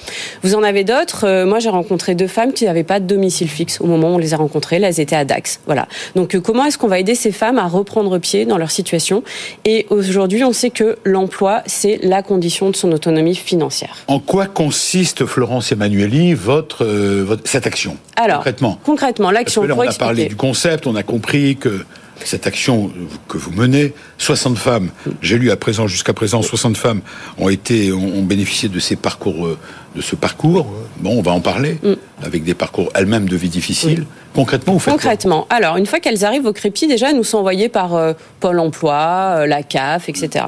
Vous 0.43 0.55
en 0.55 0.63
avez 0.63 0.83
d'autres. 0.83 1.25
Euh, 1.25 1.45
moi, 1.45 1.59
j'ai 1.59 1.69
rencontré 1.69 2.15
deux 2.15 2.27
femmes 2.27 2.53
qui 2.53 2.65
n'avaient 2.65 2.83
pas 2.83 2.99
de 2.99 3.05
domicile 3.05 3.49
fixe 3.49 3.81
au 3.81 3.85
moment 3.85 4.11
où 4.11 4.15
on 4.15 4.17
les 4.17 4.33
a 4.33 4.37
rencontrées. 4.37 4.77
elles 4.81 4.99
étaient 4.99 5.15
à 5.15 5.25
Dax. 5.25 5.59
Voilà. 5.65 5.87
Donc, 6.15 6.37
comment 6.39 6.65
est-ce 6.65 6.77
qu'on 6.77 6.87
va 6.87 6.99
aider 6.99 7.15
ces 7.15 7.31
femmes 7.31 7.57
à 7.57 7.67
reprendre 7.67 8.17
pied 8.17 8.45
dans 8.45 8.57
leur 8.57 8.71
situation? 8.71 9.23
Et 9.65 9.85
aujourd'hui, 9.89 10.43
on 10.43 10.53
sait 10.53 10.69
que 10.69 10.97
l'emploi, 11.03 11.63
c'est 11.65 11.99
la 12.03 12.23
condition 12.23 12.69
de 12.69 12.75
son 12.75 12.91
autonomie 12.91 13.35
financière. 13.35 13.97
En 14.07 14.19
quoi 14.19 14.47
consiste, 14.47 15.25
Florence 15.25 15.71
Emmanueli, 15.71 16.33
votre, 16.33 16.85
votre 16.85 17.47
cette 17.47 17.67
action 17.67 17.97
Alors, 18.15 18.37
concrètement, 18.37 18.79
concrètement, 18.83 19.31
l'action. 19.31 19.63
On 19.63 19.79
a 19.79 19.93
parlé 19.93 20.25
du 20.27 20.35
concept, 20.35 20.87
on 20.87 20.95
a 20.95 21.03
compris 21.03 21.57
que 21.57 21.85
cette 22.27 22.47
action 22.47 22.91
que 23.27 23.37
vous 23.37 23.51
menez, 23.51 23.93
60 24.17 24.57
femmes, 24.57 24.89
j'ai 25.21 25.37
lu 25.37 25.51
à 25.51 25.55
présent, 25.55 25.87
jusqu'à 25.87 26.13
présent, 26.13 26.41
60 26.41 26.77
femmes 26.77 27.01
ont 27.37 27.49
été, 27.49 27.91
ont, 27.91 28.23
bénéficié 28.23 28.69
de 28.69 28.79
ces 28.79 28.95
parcours, 28.95 29.45
euh, 29.45 29.57
de 29.95 30.01
ce 30.01 30.15
parcours. 30.15 30.67
Bon, 30.97 31.17
on 31.17 31.21
va 31.21 31.31
en 31.31 31.41
parler, 31.41 31.77
mm. 31.83 31.93
avec 32.23 32.43
des 32.43 32.53
parcours 32.53 32.89
elles-mêmes 32.95 33.27
de 33.27 33.35
vie 33.35 33.49
difficile. 33.49 34.05
Concrètement, 34.33 34.73
vous 34.73 34.79
faites 34.79 34.93
Concrètement, 34.93 35.47
alors 35.49 35.77
une 35.77 35.85
fois 35.85 35.99
qu'elles 35.99 36.23
arrivent 36.23 36.45
au 36.45 36.53
crépi, 36.53 36.87
déjà, 36.87 37.09
elles 37.09 37.17
nous 37.17 37.23
sont 37.23 37.39
envoyées 37.39 37.69
par 37.69 37.95
euh, 37.95 38.13
Pôle 38.39 38.59
Emploi, 38.59 39.39
euh, 39.39 39.45
la 39.45 39.63
CAF, 39.63 40.09
etc. 40.09 40.45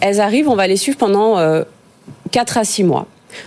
Elles 0.00 0.20
arrivent, 0.20 0.48
on 0.48 0.56
va 0.56 0.66
les 0.66 0.76
suivre 0.76 0.98
pendant 0.98 1.36
4 2.30 2.58
à 2.58 2.64
6 2.64 2.84
mois. 2.84 3.06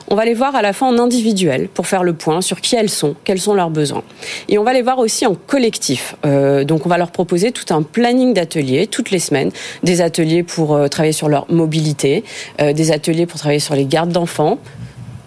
On 0.10 0.16
va 0.16 0.26
les 0.26 0.34
voir 0.34 0.56
à 0.56 0.62
la 0.62 0.74
fois 0.74 0.88
en 0.88 0.98
individuel 0.98 1.68
pour 1.68 1.88
faire 1.88 2.04
le 2.04 2.14
point 2.14 2.42
sur 2.42 2.62
qui 2.62 2.76
elles 2.76 2.90
sont, 2.90 3.16
quels 3.24 3.40
sont 3.40 3.54
leurs 3.54 3.70
besoins. 3.70 4.04
Et 4.50 4.58
on 4.58 4.64
va 4.64 4.74
les 4.74 4.82
voir 4.82 5.00
aussi 5.00 5.26
en 5.26 5.36
collectif. 5.36 6.16
Euh, 6.26 6.64
donc 6.64 6.86
on 6.86 6.90
va 6.90 6.98
leur 6.98 7.12
proposer 7.12 7.52
tout 7.52 7.74
un 7.74 7.82
planning 7.82 8.34
d'ateliers 8.34 8.88
toutes 8.88 9.12
les 9.12 9.20
semaines, 9.20 9.52
des 9.84 10.02
ateliers 10.02 10.44
pour 10.44 10.76
euh, 10.76 10.88
travailler 10.88 11.14
sur 11.14 11.30
leur 11.30 11.52
mobilité, 11.52 12.24
euh, 12.62 12.74
des 12.74 12.92
ateliers 12.92 13.26
pour 13.26 13.40
travailler 13.40 13.60
sur 13.60 13.76
les 13.76 13.86
gardes 13.86 14.12
d'enfants, 14.12 14.58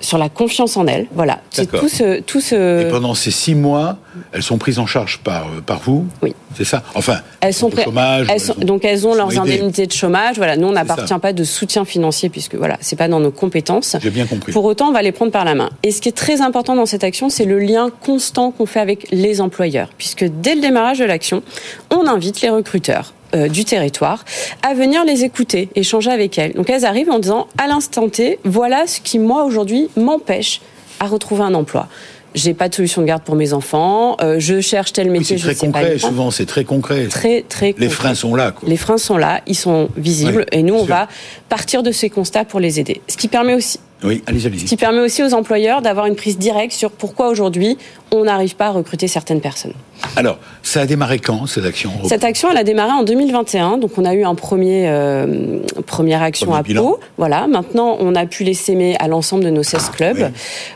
sur 0.06 0.18
la 0.18 0.28
confiance 0.28 0.76
en 0.76 0.86
elles. 0.86 1.08
Voilà. 1.14 1.40
C'est 1.50 1.66
tout 1.70 1.88
ce, 1.88 2.20
tout 2.20 2.40
ce. 2.40 2.86
Et 2.86 2.88
pendant 2.90 3.14
ces 3.14 3.32
six 3.32 3.56
mois, 3.56 3.98
elles 4.32 4.44
sont 4.44 4.56
prises 4.56 4.78
en 4.78 4.86
charge 4.86 5.18
par, 5.18 5.46
euh, 5.46 5.60
par 5.60 5.80
vous 5.80 6.06
Oui. 6.22 6.32
C'est 6.56 6.64
ça? 6.64 6.84
Enfin, 6.94 7.18
elles 7.40 7.52
sont 7.52 7.72
au 7.72 7.76
chômage. 7.76 8.28
donc 8.58 8.84
elles 8.84 9.06
ont 9.06 9.14
leurs 9.14 9.36
indemnités 9.38 9.86
de 9.86 9.92
chômage. 9.92 10.36
Voilà, 10.36 10.56
nous 10.56 10.68
on 10.68 10.72
n'appartient 10.72 11.18
pas 11.20 11.32
de 11.32 11.42
soutien 11.42 11.84
financier 11.84 12.28
puisque 12.28 12.54
voilà, 12.54 12.78
c'est 12.80 12.96
pas 12.96 13.08
dans 13.08 13.18
nos 13.18 13.32
compétences. 13.32 13.96
J'ai 14.00 14.10
bien 14.10 14.26
compris. 14.26 14.52
Pour 14.52 14.64
autant, 14.64 14.88
on 14.88 14.92
va 14.92 15.02
les 15.02 15.12
prendre 15.12 15.32
par 15.32 15.44
la 15.44 15.56
main. 15.56 15.70
Et 15.82 15.90
ce 15.90 16.00
qui 16.00 16.08
est 16.08 16.16
très 16.16 16.40
important 16.40 16.76
dans 16.76 16.86
cette 16.86 17.04
action, 17.04 17.28
c'est 17.28 17.44
le 17.44 17.58
lien 17.58 17.90
constant 17.90 18.52
qu'on 18.52 18.66
fait 18.66 18.80
avec 18.80 19.08
les 19.10 19.40
employeurs, 19.40 19.90
puisque 19.98 20.24
dès 20.24 20.54
le 20.54 20.60
démarrage 20.60 21.00
de 21.00 21.04
l'action, 21.04 21.42
on 21.90 22.06
invite 22.06 22.42
les 22.42 22.50
recruteurs 22.50 23.12
euh, 23.36 23.48
du 23.48 23.64
territoire 23.64 24.24
à 24.62 24.74
venir 24.74 25.04
les 25.04 25.24
écouter, 25.24 25.68
échanger 25.74 26.10
avec 26.10 26.38
elles. 26.38 26.54
Donc 26.54 26.70
elles 26.70 26.84
arrivent 26.84 27.10
en 27.10 27.18
disant 27.18 27.46
à 27.58 27.66
l'instant 27.66 28.08
T, 28.08 28.38
voilà 28.44 28.86
ce 28.86 29.00
qui 29.00 29.18
moi 29.18 29.44
aujourd'hui 29.44 29.88
m'empêche 29.96 30.60
à 31.00 31.06
retrouver 31.06 31.42
un 31.42 31.54
emploi 31.54 31.88
j'ai 32.36 32.52
pas 32.52 32.68
de 32.68 32.74
solution 32.74 33.00
de 33.00 33.06
garde 33.06 33.22
pour 33.22 33.34
mes 33.34 33.54
enfants, 33.54 34.16
euh, 34.20 34.36
je 34.38 34.60
cherche 34.60 34.92
tel 34.92 35.10
métier, 35.10 35.36
oui, 35.36 35.42
c'est 35.42 35.54
très 35.54 35.66
concret, 35.66 35.98
souvent 35.98 36.30
c'est 36.30 36.44
très 36.44 36.64
concret. 36.64 37.06
Très 37.06 37.42
très 37.42 37.74
Les 37.78 37.88
freins 37.88 38.14
sont 38.14 38.34
là 38.34 38.52
quoi. 38.52 38.68
Les 38.68 38.76
freins 38.76 38.98
sont 38.98 39.16
là, 39.16 39.40
ils 39.46 39.56
sont 39.56 39.88
visibles 39.96 40.44
et 40.52 40.62
nous 40.62 40.74
on 40.74 40.84
va 40.84 41.08
partir 41.48 41.82
de 41.82 41.90
ces 41.90 42.10
constats 42.10 42.44
pour 42.44 42.60
les 42.60 42.78
aider. 42.78 43.00
Ce 43.08 43.16
qui 43.16 43.28
permet 43.28 43.54
aussi 43.54 43.80
oui, 44.06 44.22
allez, 44.26 44.46
allez. 44.46 44.58
Ce 44.58 44.64
qui 44.64 44.76
permet 44.76 45.00
aussi 45.00 45.22
aux 45.22 45.34
employeurs 45.34 45.82
d'avoir 45.82 46.06
une 46.06 46.16
prise 46.16 46.38
directe 46.38 46.72
sur 46.72 46.90
pourquoi 46.90 47.28
aujourd'hui 47.28 47.76
on 48.12 48.24
n'arrive 48.24 48.54
pas 48.54 48.66
à 48.66 48.70
recruter 48.70 49.08
certaines 49.08 49.40
personnes. 49.40 49.72
Alors, 50.14 50.38
ça 50.62 50.82
a 50.82 50.86
démarré 50.86 51.18
quand 51.18 51.46
cette 51.46 51.64
action 51.64 51.90
Cette 52.08 52.22
action, 52.22 52.50
elle 52.50 52.56
a 52.56 52.64
démarré 52.64 52.92
en 52.92 53.02
2021. 53.02 53.78
Donc, 53.78 53.98
on 53.98 54.04
a 54.04 54.14
eu 54.14 54.24
un 54.24 54.34
premier 54.34 54.88
euh, 54.88 55.58
première 55.86 56.22
action 56.22 56.54
à 56.54 56.62
Pau. 56.62 57.00
Voilà. 57.18 57.46
Maintenant, 57.48 57.96
on 57.98 58.14
a 58.14 58.26
pu 58.26 58.44
les 58.44 58.54
s'aimer 58.54 58.96
à 59.00 59.08
l'ensemble 59.08 59.44
de 59.44 59.50
nos 59.50 59.62
16 59.62 59.82
ah, 59.82 59.96
clubs. 59.96 60.32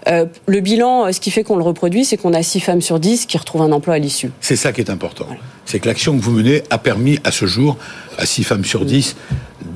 Euh, 0.08 0.26
le 0.46 0.60
bilan, 0.60 1.06
euh, 1.06 1.12
ce 1.12 1.20
qui 1.20 1.30
fait 1.30 1.44
qu'on 1.44 1.56
le 1.56 1.62
reproduit, 1.62 2.04
c'est 2.04 2.16
qu'on 2.16 2.34
a 2.34 2.42
6 2.42 2.60
femmes 2.60 2.80
sur 2.80 2.98
10 2.98 3.26
qui 3.26 3.38
retrouvent 3.38 3.62
un 3.62 3.72
emploi 3.72 3.94
à 3.94 3.98
l'issue. 3.98 4.30
C'est 4.40 4.56
ça 4.56 4.72
qui 4.72 4.80
est 4.80 4.90
important. 4.90 5.26
C'est 5.70 5.78
que 5.78 5.86
l'action 5.86 6.18
que 6.18 6.22
vous 6.24 6.32
menez 6.32 6.64
a 6.70 6.78
permis 6.78 7.20
à 7.22 7.30
ce 7.30 7.46
jour 7.46 7.78
à 8.18 8.26
6 8.26 8.42
femmes 8.42 8.64
sur 8.64 8.84
10 8.84 9.14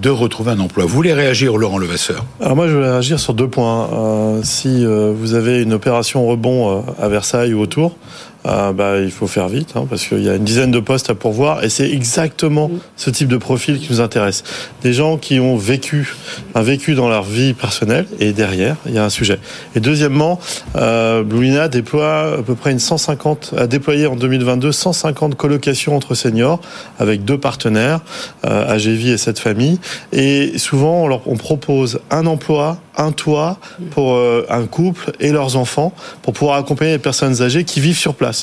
de 0.03 0.11
retrouver 0.11 0.51
un 0.51 0.59
emploi. 0.59 0.87
Vous 0.87 0.93
voulez 0.93 1.13
réagir, 1.13 1.57
Laurent 1.57 1.79
Levasseur 1.79 2.27
Alors 2.41 2.57
moi, 2.57 2.67
je 2.67 2.75
voulais 2.75 2.91
réagir 2.91 3.21
sur 3.21 3.33
deux 3.33 3.47
points. 3.47 3.89
Euh, 3.93 4.41
si 4.43 4.85
euh, 4.85 5.13
vous 5.17 5.35
avez 5.35 5.63
une 5.63 5.73
opération 5.73 6.27
rebond 6.27 6.79
euh, 6.79 6.83
à 7.01 7.09
Versailles 7.09 7.55
ou 7.55 7.61
autour, 7.61 7.97
euh, 8.47 8.73
bah, 8.73 8.99
il 9.01 9.11
faut 9.11 9.27
faire 9.27 9.49
vite, 9.49 9.73
hein, 9.75 9.87
parce 9.89 10.07
qu'il 10.07 10.23
y 10.23 10.29
a 10.29 10.35
une 10.35 10.45
dizaine 10.45 10.71
de 10.71 10.81
postes 10.81 11.11
à 11.11 11.15
pourvoir, 11.15 11.65
et 11.65 11.69
c'est 11.69 11.91
exactement 11.91 12.71
ce 12.97 13.11
type 13.11 13.29
de 13.29 13.37
profil 13.37 13.79
qui 13.79 13.91
nous 13.91 14.01
intéresse. 14.01 14.45
Des 14.83 14.93
gens 14.93 15.17
qui 15.17 15.41
ont 15.41 15.57
vécu, 15.57 16.15
un 16.55 16.63
vécu 16.63 16.95
dans 16.95 17.09
leur 17.09 17.25
vie 17.25 17.55
personnelle, 17.55 18.07
et 18.21 18.33
derrière, 18.33 18.77
il 18.87 18.95
y 18.95 18.99
a 18.99 19.05
un 19.05 19.11
sujet. 19.11 19.39
Et 19.75 19.81
deuxièmement, 19.81 20.41
euh, 20.77 21.23
Blue 21.23 21.45
déploie 21.71 22.39
à 22.39 22.43
peu 22.43 22.55
près 22.55 22.73
une 22.73 22.79
150, 22.79 23.55
a 23.57 23.67
déployé 23.67 24.07
en 24.07 24.17
2022 24.17 24.73
150 24.73 25.35
colocations 25.37 25.97
entre 25.97 26.15
seniors, 26.15 26.61
avec 26.99 27.25
deux 27.25 27.39
partenaires, 27.39 28.01
euh, 28.45 28.73
AGV 28.73 29.13
et 29.13 29.19
cette 29.19 29.39
famille, 29.39 29.79
et 30.13 30.59
souvent 30.59 31.05
on, 31.05 31.09
leur, 31.09 31.23
on 31.27 31.37
propose 31.37 32.01
un 32.11 32.27
emploi, 32.27 32.79
un 32.97 33.13
toit 33.13 33.59
pour 33.91 34.15
euh, 34.15 34.47
un 34.49 34.67
couple 34.67 35.13
et 35.21 35.31
leurs 35.33 35.57
enfants 35.57 35.93
pour 36.23 36.33
pouvoir 36.33 36.59
accompagner 36.59 36.93
les 36.93 36.99
personnes 36.99 37.43
âgées 37.43 37.65
qui 37.65 37.81
vivent 37.81 37.99
sur 37.99 38.15
place. 38.15 38.34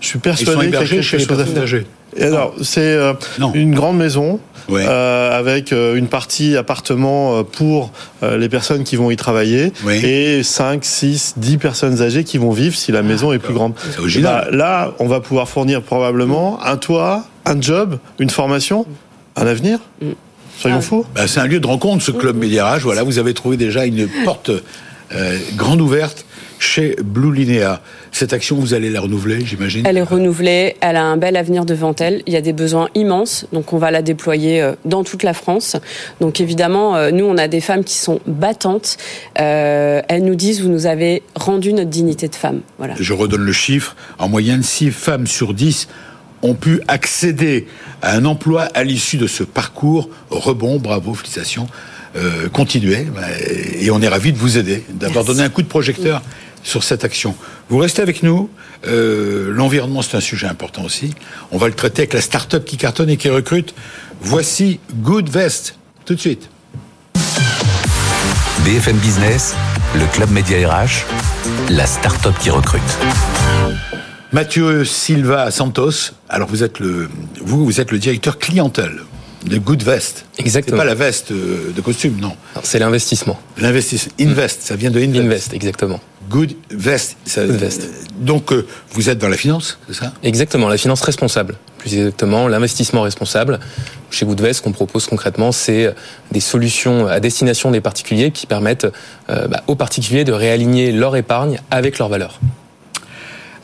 Je 0.00 0.06
suis 0.06 0.18
persuadé 0.18 0.66
qu'il 0.66 0.74
y 0.74 0.76
a 0.76 0.84
quelque 0.84 1.02
chose 1.02 1.40
à 1.40 1.44
faire. 1.44 1.82
Et 2.16 2.24
alors, 2.24 2.54
c'est 2.62 2.80
euh, 2.80 3.12
une 3.54 3.74
grande 3.74 3.96
maison 3.96 4.40
euh, 4.70 5.38
avec 5.38 5.72
une 5.72 6.08
partie 6.08 6.56
appartement 6.56 7.44
pour 7.44 7.90
les 8.22 8.48
personnes 8.48 8.84
qui 8.84 8.96
vont 8.96 9.10
y 9.10 9.16
travailler 9.16 9.72
et 10.02 10.42
5, 10.42 10.84
6, 10.84 11.34
10 11.36 11.58
personnes 11.58 12.02
âgées 12.02 12.24
qui 12.24 12.38
vont 12.38 12.50
vivre 12.50 12.76
si 12.76 12.92
la 12.92 13.02
maison 13.02 13.32
est 13.32 13.38
plus 13.38 13.54
grande. 13.54 13.74
Bah, 14.20 14.46
là, 14.50 14.94
on 14.98 15.06
va 15.06 15.20
pouvoir 15.20 15.48
fournir 15.48 15.82
probablement 15.82 16.64
un 16.64 16.76
toit, 16.76 17.24
un 17.44 17.60
job, 17.60 17.98
une 18.18 18.30
formation, 18.30 18.86
un 19.36 19.46
avenir. 19.46 19.78
Soyons 20.58 20.78
ah. 20.78 20.82
fous. 20.82 21.06
Bah, 21.14 21.26
c'est 21.26 21.40
un 21.40 21.46
lieu 21.46 21.60
de 21.60 21.66
rencontre, 21.66 22.02
ce 22.02 22.10
club 22.10 22.36
Médiarage. 22.36 22.82
Voilà, 22.82 23.02
vous 23.02 23.18
avez 23.18 23.34
trouvé 23.34 23.56
déjà 23.56 23.86
une 23.86 24.08
porte 24.24 24.50
euh, 25.14 25.38
grande 25.56 25.80
ouverte 25.80 26.26
chez 26.58 26.96
Blue 27.02 27.34
Linéa. 27.34 27.80
Cette 28.12 28.32
action, 28.32 28.56
vous 28.56 28.74
allez 28.74 28.90
la 28.90 29.00
renouveler, 29.00 29.44
j'imagine 29.44 29.86
Elle 29.86 29.98
est 29.98 30.02
renouvelée, 30.02 30.76
elle 30.80 30.96
a 30.96 31.04
un 31.04 31.16
bel 31.16 31.36
avenir 31.36 31.64
devant 31.64 31.94
elle. 31.98 32.22
Il 32.26 32.32
y 32.32 32.36
a 32.36 32.40
des 32.40 32.52
besoins 32.52 32.88
immenses, 32.94 33.46
donc 33.52 33.72
on 33.72 33.78
va 33.78 33.90
la 33.90 34.02
déployer 34.02 34.60
euh, 34.60 34.72
dans 34.84 35.04
toute 35.04 35.22
la 35.22 35.34
France. 35.34 35.76
Donc 36.20 36.40
évidemment, 36.40 36.96
euh, 36.96 37.10
nous, 37.10 37.24
on 37.24 37.36
a 37.36 37.48
des 37.48 37.60
femmes 37.60 37.84
qui 37.84 37.96
sont 37.96 38.20
battantes. 38.26 38.96
elles 39.34 40.24
nous 40.24 40.34
disent, 40.34 40.62
vous 40.62 40.68
nous 40.68 40.86
avez 40.86 41.22
rendu 41.34 41.72
notre 41.72 41.90
dignité 41.90 42.28
de 42.28 42.34
femme. 42.34 42.60
Voilà. 42.78 42.94
Je 42.98 43.12
redonne 43.12 43.44
le 43.44 43.52
chiffre. 43.52 43.96
En 44.18 44.28
moyenne, 44.28 44.62
6 44.62 44.90
femmes 44.90 45.26
sur 45.26 45.54
10 45.54 45.88
ont 46.42 46.54
pu 46.54 46.80
accéder 46.88 47.66
à 48.02 48.14
un 48.14 48.24
emploi 48.24 48.62
à 48.74 48.84
l'issue 48.84 49.16
de 49.16 49.26
ce 49.26 49.42
parcours. 49.42 50.08
Rebond, 50.30 50.78
bravo, 50.78 51.14
félicitations. 51.14 51.66
Euh, 52.16 52.48
continuez 52.48 53.06
et 53.80 53.90
on 53.90 54.00
est 54.00 54.08
ravis 54.08 54.32
de 54.32 54.38
vous 54.38 54.56
aider, 54.56 54.82
d'avoir 54.88 55.26
donné 55.26 55.42
un 55.42 55.50
coup 55.50 55.60
de 55.60 55.68
projecteur 55.68 56.22
sur 56.62 56.84
cette 56.84 57.04
action. 57.04 57.34
Vous 57.68 57.78
restez 57.78 58.02
avec 58.02 58.22
nous. 58.22 58.50
Euh, 58.86 59.50
L'environnement, 59.52 60.02
c'est 60.02 60.16
un 60.16 60.20
sujet 60.20 60.46
important 60.46 60.84
aussi. 60.84 61.14
On 61.50 61.58
va 61.58 61.68
le 61.68 61.74
traiter 61.74 62.02
avec 62.02 62.14
la 62.14 62.20
start-up 62.20 62.64
qui 62.64 62.76
cartonne 62.76 63.10
et 63.10 63.16
qui 63.16 63.28
recrute. 63.28 63.74
Voici 64.20 64.80
Good 64.96 65.28
Vest, 65.28 65.76
tout 66.04 66.14
de 66.14 66.20
suite. 66.20 66.48
BFM 68.64 68.96
Business, 68.98 69.54
le 69.94 70.04
club 70.12 70.30
média 70.30 70.68
RH, 70.68 71.04
la 71.70 71.86
start-up 71.86 72.34
qui 72.40 72.50
recrute. 72.50 72.82
Mathieu 74.32 74.84
Silva 74.84 75.50
Santos, 75.50 76.12
alors 76.28 76.48
vous 76.48 76.62
êtes 76.62 76.80
le, 76.80 77.08
vous, 77.40 77.64
vous 77.64 77.80
êtes 77.80 77.90
le 77.90 77.98
directeur 77.98 78.38
clientèle 78.38 79.00
de 79.44 79.58
Good 79.58 79.82
Vest. 79.82 80.24
Exactement. 80.38 80.76
C'est 80.76 80.82
pas 80.82 80.88
la 80.88 80.94
veste 80.94 81.30
euh, 81.30 81.72
de 81.74 81.80
costume, 81.80 82.18
non. 82.20 82.32
C'est 82.62 82.78
l'investissement. 82.78 83.38
L'investissement. 83.58 84.12
Invest, 84.20 84.62
ça 84.62 84.76
vient 84.76 84.90
de 84.90 84.98
invest. 84.98 85.20
Invest, 85.20 85.54
exactement. 85.54 86.00
Good 86.28 86.54
Vest. 86.70 87.16
donc, 88.18 88.52
euh, 88.52 88.66
vous 88.92 89.08
êtes 89.08 89.18
dans 89.18 89.28
la 89.28 89.36
finance, 89.36 89.78
c'est 89.86 89.94
ça? 89.94 90.12
Exactement, 90.22 90.68
la 90.68 90.76
finance 90.76 91.00
responsable. 91.00 91.56
Plus 91.78 91.94
exactement, 91.94 92.48
l'investissement 92.48 93.02
responsable. 93.02 93.60
Chez 94.10 94.26
Goodvest, 94.26 94.58
ce 94.58 94.62
qu'on 94.62 94.72
propose 94.72 95.06
concrètement, 95.06 95.52
c'est 95.52 95.94
des 96.32 96.40
solutions 96.40 97.06
à 97.06 97.20
destination 97.20 97.70
des 97.70 97.80
particuliers 97.80 98.30
qui 98.30 98.46
permettent 98.46 98.86
bah, 99.28 99.62
aux 99.68 99.76
particuliers 99.76 100.24
de 100.24 100.32
réaligner 100.32 100.92
leur 100.92 101.14
épargne 101.14 101.60
avec 101.70 101.98
leurs 101.98 102.08
valeurs. 102.08 102.40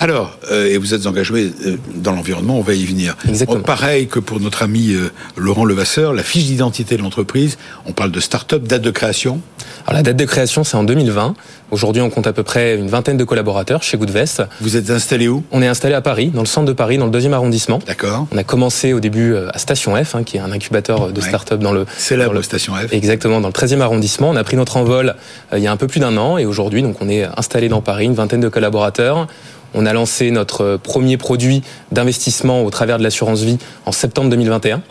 Alors, 0.00 0.38
euh, 0.50 0.66
et 0.66 0.78
vous 0.78 0.94
êtes 0.94 1.06
engagé 1.06 1.32
euh, 1.34 1.76
dans 1.94 2.12
l'environnement, 2.12 2.58
on 2.58 2.62
va 2.62 2.74
y 2.74 2.84
venir. 2.84 3.16
Exactement. 3.28 3.60
pareil 3.60 4.06
que 4.06 4.18
pour 4.18 4.40
notre 4.40 4.62
ami 4.62 4.92
euh, 4.92 5.10
Laurent 5.36 5.64
Levasseur, 5.64 6.12
la 6.12 6.22
fiche 6.22 6.44
d'identité 6.44 6.96
de 6.96 7.02
l'entreprise, 7.02 7.58
on 7.86 7.92
parle 7.92 8.10
de 8.10 8.20
start-up, 8.20 8.64
date 8.64 8.82
de 8.82 8.90
création 8.90 9.40
Alors 9.86 9.98
la 9.98 10.02
date 10.02 10.16
de 10.16 10.24
création, 10.24 10.64
c'est 10.64 10.76
en 10.76 10.84
2020. 10.84 11.34
Aujourd'hui, 11.70 12.02
on 12.02 12.10
compte 12.10 12.26
à 12.26 12.32
peu 12.32 12.42
près 12.42 12.76
une 12.76 12.88
vingtaine 12.88 13.16
de 13.16 13.24
collaborateurs 13.24 13.82
chez 13.82 13.96
Goodvest. 13.96 14.42
Vous 14.60 14.76
êtes 14.76 14.90
installé 14.90 15.28
où? 15.28 15.42
On 15.50 15.62
est 15.62 15.66
installé 15.66 15.94
à 15.94 16.00
Paris, 16.00 16.30
dans 16.32 16.42
le 16.42 16.46
centre 16.46 16.66
de 16.66 16.72
Paris, 16.72 16.98
dans 16.98 17.06
le 17.06 17.10
deuxième 17.10 17.32
arrondissement. 17.32 17.80
D'accord. 17.86 18.26
On 18.32 18.36
a 18.36 18.44
commencé 18.44 18.92
au 18.92 19.00
début 19.00 19.34
à 19.36 19.58
Station 19.58 19.96
F, 20.02 20.14
hein, 20.14 20.22
qui 20.22 20.36
est 20.36 20.40
un 20.40 20.52
incubateur 20.52 21.12
de 21.12 21.20
start-up 21.20 21.60
dans 21.60 21.72
le... 21.72 21.86
C'est 21.96 22.16
la 22.16 22.30
Station 22.42 22.74
F. 22.74 22.92
Exactement, 22.92 23.40
dans 23.40 23.48
le 23.48 23.52
13e 23.52 23.80
arrondissement. 23.80 24.30
On 24.30 24.36
a 24.36 24.44
pris 24.44 24.56
notre 24.56 24.76
envol 24.76 25.16
il 25.52 25.62
y 25.62 25.66
a 25.66 25.72
un 25.72 25.76
peu 25.76 25.86
plus 25.86 26.00
d'un 26.00 26.16
an 26.16 26.38
et 26.38 26.46
aujourd'hui, 26.46 26.82
donc 26.82 26.96
on 27.00 27.08
est 27.08 27.24
installé 27.36 27.68
dans 27.68 27.80
Paris, 27.80 28.04
une 28.04 28.14
vingtaine 28.14 28.40
de 28.40 28.48
collaborateurs. 28.48 29.26
On 29.74 29.86
a 29.86 29.92
lancé 29.92 30.30
notre 30.30 30.78
premier 30.82 31.16
produit 31.16 31.62
d'investissement 31.92 32.64
au 32.64 32.70
travers 32.70 32.98
de 32.98 33.02
l'assurance 33.02 33.42
vie 33.42 33.58
en 33.86 33.92
septembre 33.92 34.30
2021. 34.30 34.82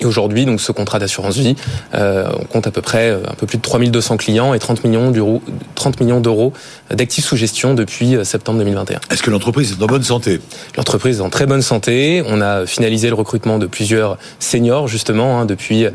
Et 0.00 0.06
aujourd'hui, 0.06 0.46
donc 0.46 0.60
ce 0.60 0.72
contrat 0.72 0.98
d'assurance 0.98 1.36
vie, 1.36 1.56
euh, 1.94 2.26
on 2.32 2.44
compte 2.44 2.66
à 2.66 2.70
peu 2.70 2.80
près 2.80 3.10
euh, 3.10 3.22
un 3.28 3.34
peu 3.34 3.46
plus 3.46 3.58
de 3.58 3.62
3200 3.62 4.16
clients 4.16 4.54
et 4.54 4.58
30 4.58 4.82
millions 4.84 5.10
d'euros, 5.10 5.42
30 5.74 6.00
millions 6.00 6.20
d'euros 6.20 6.54
d'actifs 6.90 7.26
sous 7.26 7.36
gestion 7.36 7.74
depuis 7.74 8.16
euh, 8.16 8.24
septembre 8.24 8.58
2021. 8.60 9.00
Est-ce 9.10 9.22
que 9.22 9.30
l'entreprise 9.30 9.76
est 9.78 9.82
en 9.82 9.86
bonne 9.86 10.02
santé? 10.02 10.40
L'entreprise 10.78 11.18
est 11.18 11.22
en 11.22 11.28
très 11.28 11.44
bonne 11.44 11.60
santé. 11.60 12.22
On 12.26 12.40
a 12.40 12.64
finalisé 12.64 13.08
le 13.08 13.14
recrutement 13.14 13.58
de 13.58 13.66
plusieurs 13.66 14.16
seniors 14.38 14.88
justement 14.88 15.38
hein, 15.38 15.44
depuis 15.44 15.86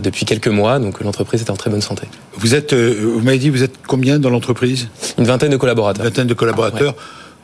depuis 0.00 0.24
quelques 0.24 0.48
mois, 0.48 0.78
donc 0.78 1.00
l'entreprise 1.00 1.42
est 1.42 1.50
en 1.50 1.56
très 1.56 1.70
bonne 1.70 1.82
santé. 1.82 2.04
Vous 2.36 2.54
êtes, 2.54 2.74
vous 2.74 3.20
m'avez 3.20 3.38
dit, 3.38 3.50
vous 3.50 3.62
êtes 3.62 3.74
combien 3.86 4.18
dans 4.18 4.30
l'entreprise? 4.30 4.88
Une 5.18 5.24
vingtaine 5.24 5.50
de 5.50 5.56
collaborateurs. 5.56 6.04
Une 6.04 6.10
vingtaine 6.10 6.26
de 6.26 6.34
collaborateurs. 6.34 6.94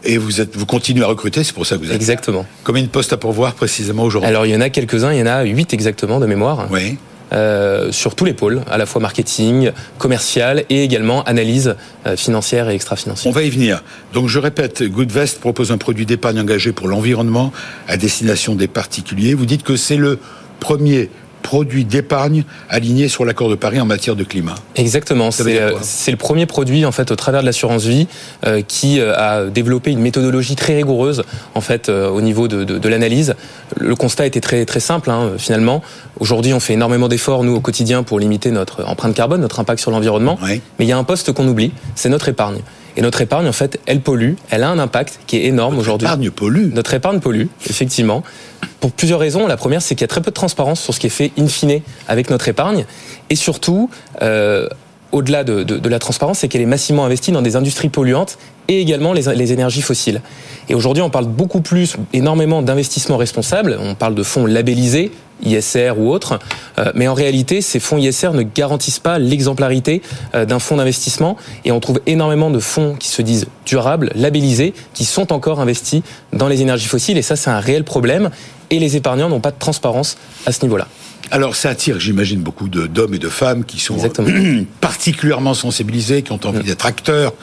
Et 0.05 0.17
vous 0.17 0.41
êtes, 0.41 0.57
vous 0.57 0.67
continuez 0.67 1.03
à 1.03 1.09
recruter, 1.09 1.43
c'est 1.43 1.55
pour 1.55 1.67
ça 1.67 1.77
que 1.77 1.83
vous 1.83 1.91
êtes. 1.91 1.97
Exactement. 1.97 2.47
Combien 2.65 2.83
de 2.83 2.89
postes 2.89 3.13
à 3.13 3.17
pourvoir 3.17 3.55
précisément 3.55 4.05
aujourd'hui 4.05 4.29
Alors 4.29 4.47
il 4.47 4.53
y 4.53 4.57
en 4.57 4.61
a 4.61 4.71
quelques-uns, 4.71 5.13
il 5.13 5.19
y 5.19 5.23
en 5.23 5.27
a 5.27 5.43
huit 5.43 5.73
exactement 5.75 6.21
de 6.21 6.27
mémoire. 6.27 6.69
Oui. 6.71 6.97
Euh, 7.31 7.93
sur 7.93 8.15
tous 8.15 8.25
les 8.25 8.33
pôles, 8.33 8.63
à 8.71 8.79
la 8.79 8.87
fois 8.87 9.03
marketing, 9.03 9.73
commercial 9.99 10.65
et 10.71 10.83
également 10.83 11.23
analyse 11.25 11.77
euh, 12.07 12.17
financière 12.17 12.71
et 12.71 12.75
extra-financière. 12.75 13.31
On 13.31 13.35
va 13.35 13.43
y 13.43 13.51
venir. 13.51 13.83
Donc 14.15 14.29
je 14.29 14.39
répète, 14.39 14.83
Goodvest 14.83 15.39
propose 15.39 15.71
un 15.71 15.77
produit 15.77 16.07
d'épargne 16.07 16.41
engagé 16.41 16.73
pour 16.73 16.89
l'environnement 16.89 17.53
à 17.87 17.99
destination 17.99 18.55
des 18.55 18.67
particuliers. 18.67 19.35
Vous 19.35 19.45
dites 19.45 19.63
que 19.63 19.77
c'est 19.77 19.99
le 19.99 20.19
premier 20.59 21.11
produit 21.49 21.87
d'épargne 21.87 22.45
aligné 22.69 23.09
sur 23.09 23.25
l'accord 23.25 23.49
de 23.49 23.55
Paris 23.55 23.81
en 23.81 23.87
matière 23.87 24.17
de 24.17 24.23
climat. 24.23 24.55
Exactement. 24.77 25.31
Euh, 25.41 25.73
c'est 25.81 26.11
le 26.11 26.19
premier 26.19 26.45
produit 26.45 26.85
en 26.85 26.93
fait 26.93 27.11
au 27.11 27.17
travers 27.17 27.41
de 27.41 27.47
l'assurance 27.47 27.87
vie 27.87 28.07
euh, 28.47 28.61
qui 28.61 29.01
euh, 29.01 29.15
a 29.17 29.47
développé 29.47 29.91
une 29.91 30.01
méthodologie 30.01 30.57
très 30.57 30.77
rigoureuse 30.77 31.23
en 31.55 31.63
fait 31.63 31.89
au 31.89 32.21
niveau 32.21 32.49
de, 32.49 32.65
de, 32.65 32.77
de 32.77 32.89
l'analyse. 32.91 33.35
Le 33.79 33.97
constat 33.97 34.27
était 34.27 34.43
très 34.43 34.67
très 34.67 34.81
simple 34.81 35.11
hein, 35.11 35.33
finalement. 35.39 35.83
Aujourd'hui, 36.21 36.53
on 36.53 36.61
fait 36.61 36.75
énormément 36.75 37.09
d'efforts 37.09 37.45
nous 37.45 37.55
au 37.55 37.61
quotidien 37.61 38.03
pour 38.03 38.21
limiter 38.21 38.51
notre 38.51 38.85
empreinte 38.85 39.15
carbone, 39.15 39.41
notre 39.41 39.59
impact 39.59 39.81
sur 39.81 39.91
l'environnement. 39.91 40.39
Mais 40.43 40.61
il 40.81 40.87
y 40.87 40.93
a 40.93 40.99
un 40.99 41.05
poste 41.05 41.33
qu'on 41.33 41.49
oublie, 41.49 41.73
c'est 41.95 42.11
notre 42.11 42.29
épargne. 42.29 42.61
Et 42.99 43.01
notre 43.01 43.21
épargne, 43.21 43.47
en 43.47 43.53
fait, 43.53 43.79
elle 43.87 44.01
pollue, 44.01 44.33
elle 44.51 44.65
a 44.65 44.71
un 44.71 44.79
impact 44.81 45.21
qui 45.29 45.37
est 45.37 45.45
énorme 45.45 45.79
aujourd'hui. 45.79 46.09
Notre 46.09 46.17
épargne 46.17 46.31
pollue 46.33 46.75
Notre 46.75 46.95
épargne 46.95 47.21
pollue, 47.21 47.47
effectivement. 47.71 48.25
Pour 48.81 48.91
plusieurs 48.91 49.21
raisons. 49.21 49.47
La 49.47 49.57
première, 49.57 49.83
c'est 49.83 49.95
qu'il 49.95 50.01
y 50.01 50.05
a 50.05 50.09
très 50.09 50.21
peu 50.21 50.33
de 50.33 50.35
transparence 50.35 50.81
sur 50.81 50.93
ce 50.93 50.99
qui 50.99 51.07
est 51.07 51.11
fait 51.11 51.31
in 51.39 51.47
fine 51.47 51.81
avec 52.09 52.29
notre 52.29 52.49
épargne. 52.49 52.87
Et 53.31 53.37
surtout, 53.37 53.89
euh, 54.21 54.69
au-delà 55.12 55.44
de, 55.44 55.62
de, 55.62 55.79
de, 55.79 55.88
la 55.88 55.99
transparence, 55.99 56.40
c'est 56.40 56.49
qu'elle 56.49 56.61
est 56.61 56.66
massivement 56.66 57.05
investie 57.05 57.33
dans 57.33 57.42
des 57.42 57.57
industries 57.57 57.88
polluantes 57.88 58.38
et 58.68 58.81
également 58.81 59.12
les, 59.12 59.23
les 59.35 59.53
énergies 59.53 59.83
fossiles. 59.83 60.21
Et 60.68 60.75
aujourd'hui, 60.75 61.03
on 61.03 61.11
parle 61.11 61.27
beaucoup 61.27 61.62
plus, 61.62 61.97
énormément 62.12 62.62
d'investissements 62.62 63.16
responsables. 63.16 63.79
On 63.81 63.94
parle 63.94 64.14
de 64.14 64.23
fonds 64.23 64.44
labellisés, 64.44 65.11
ISR 65.42 65.92
ou 65.97 66.11
autres. 66.11 66.38
Euh, 66.79 66.92
mais 66.94 67.09
en 67.09 67.14
réalité, 67.14 67.61
ces 67.61 67.81
fonds 67.81 67.99
ISR 67.99 68.33
ne 68.33 68.42
garantissent 68.42 68.99
pas 68.99 69.18
l'exemplarité 69.18 70.03
euh, 70.35 70.44
d'un 70.44 70.59
fonds 70.59 70.77
d'investissement. 70.77 71.37
Et 71.64 71.73
on 71.73 71.81
trouve 71.81 72.01
énormément 72.07 72.51
de 72.51 72.59
fonds 72.59 72.94
qui 72.99 73.09
se 73.09 73.23
disent 73.23 73.47
durables, 73.64 74.11
labellisés, 74.14 74.75
qui 74.94 75.05
sont 75.05 75.33
encore 75.33 75.61
investis 75.61 76.03
dans 76.33 76.49
les 76.49 76.62
énergies 76.62 76.88
fossiles. 76.88 77.18
Et 77.18 77.23
ça, 77.23 77.37
c'est 77.37 77.51
un 77.51 77.61
réel 77.61 77.85
problème. 77.85 78.31
Et 78.71 78.79
les 78.79 78.97
épargnants 78.97 79.29
n'ont 79.29 79.40
pas 79.40 79.51
de 79.53 79.59
transparence 79.59 80.18
à 80.44 80.53
ce 80.53 80.62
niveau-là. 80.62 80.88
Alors 81.31 81.57
ça 81.57 81.71
attire, 81.71 82.01
j'imagine, 82.01 82.41
beaucoup 82.41 82.69
d'hommes 82.69 83.15
et 83.15 83.19
de 83.19 83.29
femmes 83.29 83.65
qui 83.65 83.81
sont 83.81 83.97
particulièrement 84.81 85.55
sensibilisés, 85.55 86.23
qui 86.23 86.33
ont 86.33 86.41
envie 86.45 86.65
d'être 86.65 86.87
acteurs 86.87 87.35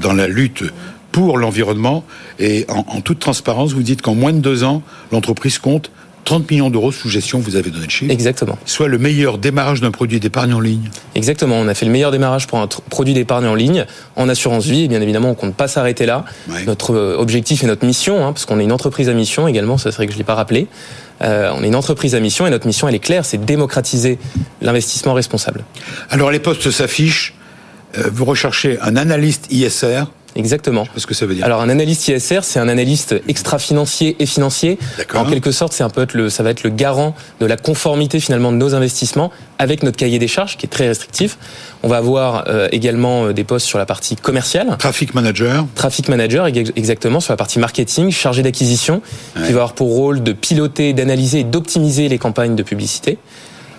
dans 0.00 0.12
la 0.12 0.26
lutte 0.26 0.64
pour 1.12 1.38
l'environnement. 1.38 2.04
Et 2.38 2.64
en, 2.68 2.84
en, 2.88 3.00
toute 3.00 3.18
transparence, 3.18 3.72
vous 3.72 3.82
dites 3.82 4.02
qu'en 4.02 4.14
moins 4.14 4.32
de 4.32 4.38
deux 4.38 4.64
ans, 4.64 4.82
l'entreprise 5.12 5.58
compte 5.58 5.90
30 6.24 6.50
millions 6.50 6.70
d'euros 6.70 6.92
sous 6.92 7.08
gestion, 7.08 7.38
vous 7.38 7.56
avez 7.56 7.70
donné 7.70 7.84
le 7.84 7.90
chiffre. 7.90 8.10
Exactement. 8.10 8.58
Soit 8.64 8.88
le 8.88 8.98
meilleur 8.98 9.38
démarrage 9.38 9.80
d'un 9.80 9.90
produit 9.90 10.20
d'épargne 10.20 10.54
en 10.54 10.60
ligne. 10.60 10.90
Exactement. 11.14 11.56
On 11.56 11.68
a 11.68 11.74
fait 11.74 11.86
le 11.86 11.92
meilleur 11.92 12.10
démarrage 12.10 12.46
pour 12.46 12.58
un 12.58 12.66
produit 12.66 13.14
d'épargne 13.14 13.46
en 13.46 13.54
ligne 13.54 13.86
en 14.16 14.28
assurance 14.28 14.64
vie. 14.66 14.84
Et 14.84 14.88
bien 14.88 15.00
évidemment, 15.00 15.30
on 15.30 15.34
compte 15.34 15.54
pas 15.54 15.68
s'arrêter 15.68 16.06
là. 16.06 16.24
Ouais. 16.48 16.64
Notre 16.66 17.16
objectif 17.18 17.62
et 17.62 17.66
notre 17.66 17.86
mission, 17.86 18.26
hein, 18.26 18.32
parce 18.32 18.46
qu'on 18.46 18.58
est 18.58 18.64
une 18.64 18.72
entreprise 18.72 19.08
à 19.08 19.12
mission 19.12 19.46
également, 19.46 19.78
ça 19.78 19.92
serait 19.92 20.06
que 20.06 20.12
je 20.12 20.18
l'ai 20.18 20.24
pas 20.24 20.34
rappelé. 20.34 20.66
Euh, 21.22 21.52
on 21.54 21.62
est 21.62 21.68
une 21.68 21.76
entreprise 21.76 22.14
à 22.14 22.20
mission 22.20 22.46
et 22.46 22.50
notre 22.50 22.66
mission, 22.66 22.88
elle 22.88 22.94
est 22.94 23.00
claire, 23.00 23.24
c'est 23.24 23.44
démocratiser 23.44 24.18
l'investissement 24.60 25.14
responsable. 25.14 25.64
Alors 26.10 26.30
les 26.30 26.40
postes 26.40 26.70
s'affichent. 26.70 27.34
Euh, 27.96 28.10
vous 28.12 28.24
recherchez 28.24 28.78
un 28.80 28.96
analyste 28.96 29.46
ISR. 29.50 30.04
Exactement. 30.36 30.86
Parce 30.86 31.06
que 31.06 31.14
ça 31.14 31.26
veut 31.26 31.34
dire. 31.34 31.44
Alors 31.44 31.60
un 31.60 31.68
analyste 31.68 32.08
ISR, 32.08 32.40
c'est 32.42 32.58
un 32.58 32.68
analyste 32.68 33.14
extra-financier 33.28 34.16
et 34.18 34.26
financier. 34.26 34.78
En 35.14 35.24
quelque 35.24 35.52
sorte, 35.52 35.72
c'est 35.72 35.84
un 35.84 35.90
peu 35.90 36.06
le, 36.12 36.30
ça 36.30 36.42
va 36.42 36.50
être 36.50 36.64
le 36.64 36.70
garant 36.70 37.14
de 37.40 37.46
la 37.46 37.56
conformité 37.56 38.20
finalement 38.20 38.52
de 38.52 38.56
nos 38.56 38.74
investissements 38.74 39.30
avec 39.58 39.82
notre 39.82 39.96
cahier 39.96 40.18
des 40.18 40.28
charges 40.28 40.56
qui 40.56 40.66
est 40.66 40.68
très 40.68 40.88
restrictif. 40.88 41.38
On 41.82 41.88
va 41.88 41.98
avoir 41.98 42.44
euh, 42.48 42.68
également 42.72 43.30
des 43.30 43.44
postes 43.44 43.66
sur 43.66 43.78
la 43.78 43.86
partie 43.86 44.16
commerciale. 44.16 44.76
Traffic 44.78 45.14
manager. 45.14 45.66
Traffic 45.74 46.08
manager, 46.08 46.46
exactement, 46.46 47.20
sur 47.20 47.32
la 47.32 47.36
partie 47.36 47.58
marketing, 47.58 48.10
chargé 48.10 48.42
d'acquisition, 48.42 49.02
ouais. 49.36 49.46
qui 49.46 49.52
va 49.52 49.60
avoir 49.60 49.74
pour 49.74 49.94
rôle 49.94 50.22
de 50.22 50.32
piloter, 50.32 50.92
d'analyser 50.92 51.40
et 51.40 51.44
d'optimiser 51.44 52.08
les 52.08 52.18
campagnes 52.18 52.56
de 52.56 52.62
publicité. 52.62 53.18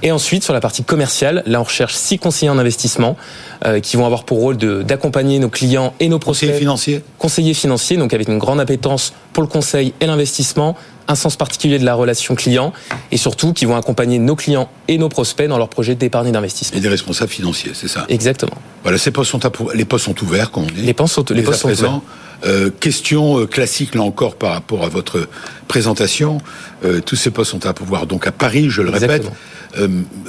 Et 0.03 0.11
ensuite, 0.11 0.43
sur 0.43 0.53
la 0.53 0.59
partie 0.59 0.83
commerciale, 0.83 1.43
là, 1.45 1.61
on 1.61 1.63
recherche 1.63 1.93
six 1.93 2.17
conseillers 2.17 2.49
en 2.49 2.57
investissement 2.57 3.17
euh, 3.65 3.79
qui 3.79 3.97
vont 3.97 4.05
avoir 4.05 4.23
pour 4.23 4.39
rôle 4.39 4.57
d'accompagner 4.57 5.39
nos 5.39 5.49
clients 5.49 5.93
et 5.99 6.09
nos 6.09 6.19
prospects. 6.19 6.49
Conseillers 6.49 6.59
financiers 6.59 7.03
Conseillers 7.17 7.53
financiers, 7.53 7.97
donc 7.97 8.13
avec 8.13 8.27
une 8.27 8.37
grande 8.37 8.59
appétence 8.59 9.13
pour 9.33 9.43
le 9.43 9.49
conseil 9.49 9.93
et 9.99 10.05
l'investissement, 10.05 10.75
un 11.07 11.15
sens 11.15 11.35
particulier 11.35 11.79
de 11.79 11.85
la 11.85 11.93
relation 11.93 12.35
client 12.35 12.73
et 13.11 13.17
surtout 13.17 13.53
qui 13.53 13.65
vont 13.65 13.75
accompagner 13.75 14.19
nos 14.19 14.35
clients 14.35 14.69
et 14.87 14.97
nos 14.97 15.09
prospects 15.09 15.47
dans 15.47 15.57
leurs 15.57 15.69
projets 15.69 15.95
d'épargne 15.95 16.27
et 16.27 16.31
d'investissement. 16.31 16.77
Et 16.77 16.81
des 16.81 16.89
responsables 16.89 17.31
financiers, 17.31 17.71
c'est 17.73 17.87
ça? 17.87 18.05
Exactement. 18.09 18.57
Voilà, 18.83 18.97
ces 18.97 19.11
postes 19.11 19.31
sont 19.31 19.45
à, 19.45 19.51
les 19.73 19.85
postes 19.85 20.05
sont 20.05 20.23
ouverts, 20.23 20.51
comme 20.51 20.63
on 20.63 20.67
dit. 20.67 20.81
Les 20.81 20.93
postes 20.93 21.15
sont, 21.15 21.25
les 21.29 21.43
postes 21.43 21.61
sont 21.61 21.71
ouverts. 21.71 22.01
Euh, 22.45 22.69
question 22.69 23.39
euh, 23.39 23.47
classique 23.47 23.95
là 23.95 24.01
encore 24.01 24.35
par 24.35 24.51
rapport 24.51 24.83
à 24.83 24.89
votre 24.89 25.27
présentation. 25.67 26.39
Euh, 26.83 26.99
tous 27.01 27.15
ces 27.15 27.31
postes 27.31 27.51
sont 27.51 27.65
à 27.65 27.73
pouvoir 27.73 28.07
donc 28.07 28.27
à 28.27 28.31
Paris, 28.31 28.69
je 28.69 28.81
le 28.81 28.89
Exactement. 28.89 29.29
répète. 29.29 29.31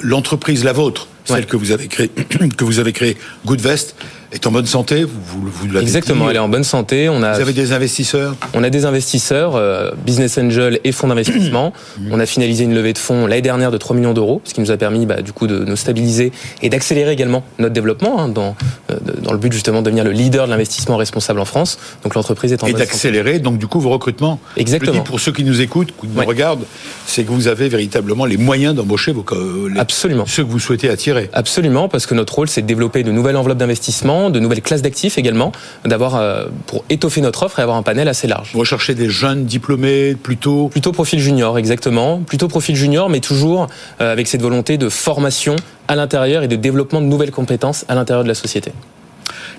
L'entreprise 0.02 0.64
la 0.64 0.72
vôtre, 0.72 1.09
celle 1.27 1.37
Ouais. 1.37 1.45
que 1.45 1.57
vous 1.57 1.73
avez 1.73 1.89
créée, 1.89 2.09
que 2.57 2.65
vous 2.65 2.79
avez 2.79 2.93
créée, 2.93 3.17
Goodvest, 3.45 3.95
est 4.33 4.47
en 4.47 4.51
bonne 4.51 4.67
santé. 4.67 5.05
Vous, 5.05 5.11
vous, 5.25 5.49
vous 5.49 5.67
l'avez 5.69 5.83
Exactement, 5.83 6.25
dit. 6.25 6.31
elle 6.31 6.37
est 6.37 6.41
en 6.41 6.49
bonne 6.49 6.65
santé. 6.65 7.09
On 7.09 7.23
a, 7.23 7.35
Vous 7.35 7.41
avez 7.41 7.53
des 7.53 7.73
investisseurs? 7.73 8.35
on 8.55 8.65
a 8.65 8.71
des 8.71 8.85
investisseurs, 8.85 9.55
euh, 9.55 9.93
business 10.05 10.37
angel 10.37 10.81
et 10.83 10.91
fonds 10.93 11.07
d'investissement. 11.09 11.73
on 12.11 12.19
a 12.19 12.27
finalisé 12.27 12.65
une 12.65 12.75
levée 12.75 12.93
de 12.93 12.99
fonds 12.99 13.27
l'année 13.27 13.41
dernière 13.43 13.71
de 13.71 13.79
3 13.79 13.95
millions 13.97 14.15
d'euros, 14.15 14.41
ce 14.45 14.53
qui 14.53 14.61
nous 14.61 14.71
a 14.73 14.77
permis 14.77 15.07
bah, 15.07 15.23
du 15.23 15.33
coup 15.33 15.47
de 15.47 15.65
nous 15.65 15.77
stabiliser 15.77 16.33
et 16.61 16.69
d'accélérer 16.69 17.12
également 17.12 17.45
notre 17.61 17.73
développement 17.73 18.21
hein, 18.21 18.29
dans, 18.29 18.57
euh, 18.91 18.97
dans 19.23 19.33
le 19.33 19.39
but 19.39 19.53
justement 19.53 19.81
de 19.81 19.87
devenir 19.87 20.05
le 20.05 20.11
leader 20.11 20.47
de 20.47 20.51
l'investissement 20.51 20.97
responsable 20.97 21.39
en 21.41 21.45
France. 21.45 21.79
Donc 22.03 22.15
l'entreprise 22.17 22.53
est 22.53 22.62
en 22.62 22.67
et 22.67 22.73
bonne 22.73 22.81
santé. 22.81 22.91
d'accélérer 22.93 23.39
donc 23.39 23.59
du 23.59 23.69
coup 23.69 23.79
vos 23.81 23.91
recrutements. 23.91 24.41
Exactement. 24.57 24.93
Je 24.93 24.99
dis 24.99 25.05
pour 25.05 25.21
ceux 25.21 25.33
qui 25.33 25.45
nous 25.45 25.61
écoutent, 25.61 25.93
qui 25.99 26.09
nous 26.09 26.19
Ouais. 26.19 26.27
regardent, 26.27 26.65
c'est 27.07 27.23
que 27.25 27.31
vous 27.31 27.47
avez 27.47 27.69
véritablement 27.69 28.25
les 28.27 28.37
moyens 28.37 28.75
d'embaucher 28.75 29.12
vos 29.12 29.25
les- 29.73 29.79
Absolument. 29.79 30.25
ceux 30.27 30.43
que 30.45 30.51
vous 30.51 30.59
souhaitez 30.59 30.89
attirer. 30.91 31.15
Absolument, 31.33 31.88
parce 31.88 32.07
que 32.07 32.14
notre 32.14 32.35
rôle, 32.35 32.48
c'est 32.48 32.62
de 32.62 32.66
développer 32.66 33.02
de 33.02 33.12
nouvelles 33.12 33.37
enveloppes 33.37 33.59
d'investissement, 33.59 34.31
de 34.31 34.40
nouvelles 34.40 34.62
classes 34.62 34.83
d'actifs 34.83 35.18
également, 35.18 35.52
d'avoir 35.85 36.16
euh, 36.16 36.46
pour 36.66 36.85
étoffer 36.90 37.20
notre 37.20 37.44
offre 37.44 37.59
et 37.59 37.62
avoir 37.62 37.76
un 37.76 37.83
panel 37.83 38.09
assez 38.09 38.26
large. 38.26 38.50
Vous 38.52 38.61
recherchez 38.61 38.94
des 38.94 39.09
jeunes 39.09 39.44
diplômés 39.44 40.14
plutôt. 40.14 40.68
Plutôt 40.68 40.92
profil 40.92 41.20
junior, 41.20 41.59
exactement. 41.59 42.20
Plutôt 42.20 42.48
profil 42.48 42.76
junior, 42.76 43.09
mais 43.09 43.20
toujours 43.20 43.66
euh, 44.00 44.12
avec 44.12 44.29
cette 44.29 44.42
volonté 44.42 44.79
de 44.79 44.88
formation 44.88 45.57
à 45.88 45.96
l'intérieur 45.96 46.42
et 46.42 46.48
de 46.48 46.57
développement 46.57 47.00
de 47.00 47.07
nouvelles 47.07 47.31
compétences 47.31 47.85
à 47.88 47.94
l'intérieur 47.94 48.24
de 48.24 48.29
la 48.29 48.35
société. 48.35 48.72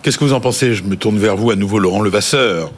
Qu'est-ce 0.01 0.17
que 0.17 0.23
vous 0.23 0.33
en 0.33 0.39
pensez? 0.39 0.73
Je 0.73 0.83
me 0.83 0.95
tourne 0.95 1.17
vers 1.17 1.35
vous 1.35 1.51
à 1.51 1.55
nouveau, 1.55 1.79
Laurent 1.79 2.01
Levasseur. 2.01 2.71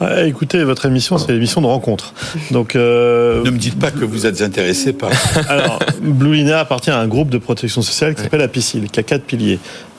Ouais, 0.00 0.28
écoutez, 0.28 0.62
votre 0.64 0.86
émission, 0.86 1.18
c'est 1.18 1.32
l'émission 1.32 1.60
de 1.60 1.66
rencontre. 1.66 2.14
Donc, 2.50 2.76
euh... 2.76 3.42
ne 3.44 3.50
me 3.50 3.58
dites 3.58 3.78
pas 3.78 3.90
que 3.90 4.04
vous 4.04 4.26
êtes 4.26 4.42
intéressé 4.42 4.92
par. 4.92 5.10
Alors, 5.48 5.78
Blue 6.00 6.34
Linea 6.34 6.58
appartient 6.58 6.90
à 6.90 6.98
un 6.98 7.08
groupe 7.08 7.30
de 7.30 7.38
protection 7.38 7.82
sociale 7.82 8.14
qui 8.14 8.22
s'appelle 8.22 8.42
APICIL, 8.42 8.90
qui 8.90 9.00
a 9.00 9.02
quatre 9.02 9.24
piliers 9.24 9.58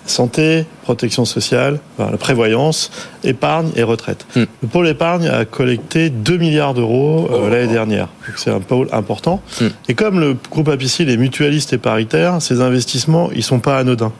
santé, 0.10 0.66
protection 0.84 1.26
sociale, 1.26 1.80
la 2.00 2.18
prévoyance, 2.18 2.92
épargne 3.24 3.70
et 3.76 3.84
retraite. 3.84 4.26
Mm. 4.36 4.44
Le 4.62 4.68
pôle 4.68 4.88
épargne 4.88 5.28
a 5.28 5.46
collecté 5.46 6.10
2 6.10 6.38
milliards 6.38 6.74
d'euros 6.74 7.28
euh, 7.30 7.42
oh. 7.44 7.50
l'année 7.50 7.72
dernière. 7.72 8.08
C'est 8.36 8.52
un 8.52 8.60
pôle 8.60 8.88
important. 8.92 9.42
Mm. 9.60 9.66
Et 9.90 9.94
comme 9.96 10.20
le 10.20 10.36
groupe 10.50 10.70
Apicil 10.70 11.10
est 11.10 11.18
mutualiste 11.18 11.74
et 11.74 11.78
paritaire, 11.78 12.42
ces 12.42 12.62
investissements, 12.62 13.30
ils 13.36 13.44
sont 13.44 13.60
pas 13.60 13.78
anodins. 13.78 14.14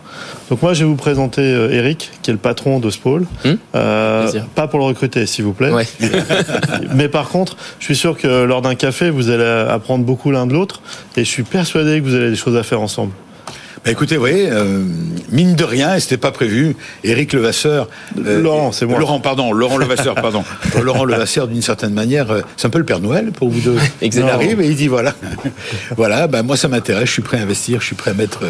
Donc 0.50 0.62
moi, 0.62 0.74
je 0.74 0.84
vais 0.84 0.90
vous 0.90 0.96
présenter 0.96 1.42
euh, 1.42 1.72
Eric, 1.72 2.12
qui 2.22 2.32
est 2.32 2.34
le 2.34 2.40
patron 2.40 2.80
de 2.80 2.90
ce 2.90 2.98
pôle. 2.98 3.26
Mm. 3.46 3.52
Euh, 3.76 4.32
pas 4.56 4.68
pour 4.68 4.80
le 4.80 4.86
recruter, 4.86 5.26
s'il 5.26 5.46
vous 5.46 5.54
plaît. 5.54 5.72
Ouais. 5.72 5.88
Mais 6.94 7.08
par 7.08 7.30
contre, 7.30 7.56
je 7.80 7.86
suis 7.86 7.96
sûr 7.96 8.18
que 8.18 8.44
lors 8.44 8.62
d'un 8.62 8.76
café, 8.76 9.10
vous 9.10 9.30
allez 9.30 9.68
apprendre 9.70 10.04
beaucoup 10.04 10.32
l'un 10.32 10.48
de 10.48 10.54
l'autre. 10.54 10.82
Et 11.16 11.24
je 11.24 11.30
suis 11.30 11.44
persuadé 11.44 12.00
que 12.00 12.06
vous 12.06 12.16
avez 12.16 12.30
des 12.30 12.36
choses 12.36 12.58
à 12.58 12.64
faire 12.64 12.82
ensemble. 12.82 13.12
Bah, 13.88 13.94
écoutez, 13.94 14.16
vous 14.16 14.22
voyez, 14.22 14.50
euh, 14.52 14.84
mine 15.32 15.56
de 15.56 15.64
rien, 15.64 15.96
et 15.96 16.02
c'était 16.02 16.18
pas 16.18 16.32
prévu, 16.32 16.76
Éric 17.06 17.32
Levasseur... 17.32 17.88
Euh, 18.18 18.42
Laurent, 18.42 18.74
c'est 18.74 18.86
moi. 18.86 19.00
Laurent, 19.00 19.22
pardon, 19.22 19.54
Laurent 19.54 19.78
Levasseur, 19.78 20.14
pardon. 20.22 20.44
Laurent 20.84 21.06
Levasseur, 21.06 21.48
d'une 21.48 21.62
certaine 21.62 21.94
manière, 21.94 22.30
euh, 22.30 22.42
c'est 22.58 22.68
un 22.68 22.70
peu 22.70 22.80
le 22.80 22.84
Père 22.84 23.00
Noël 23.00 23.32
pour 23.32 23.48
vous 23.48 23.62
deux. 23.62 23.78
Il 24.02 24.24
arrive 24.24 24.60
et 24.60 24.68
il 24.68 24.76
dit, 24.76 24.90
voilà, 24.90 25.16
voilà, 25.96 26.28
ben 26.28 26.44
moi 26.44 26.58
ça 26.58 26.68
m'intéresse, 26.68 27.06
je 27.06 27.14
suis 27.14 27.22
prêt 27.22 27.38
à 27.38 27.44
investir, 27.44 27.80
je 27.80 27.86
suis 27.86 27.96
prêt 27.96 28.12
à 28.12 28.14
mettre, 28.14 28.42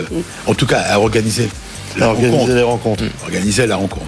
en 0.47 0.55
tout 0.55 0.65
cas, 0.65 0.79
à 0.79 0.99
organiser 0.99 1.49
la 1.99 2.07
organiser 2.07 2.31
rencontre. 2.31 2.53
les 2.55 2.63
rencontres. 2.63 3.03
Organiser 3.23 3.67
la 3.67 3.75
rencontre. 3.75 4.07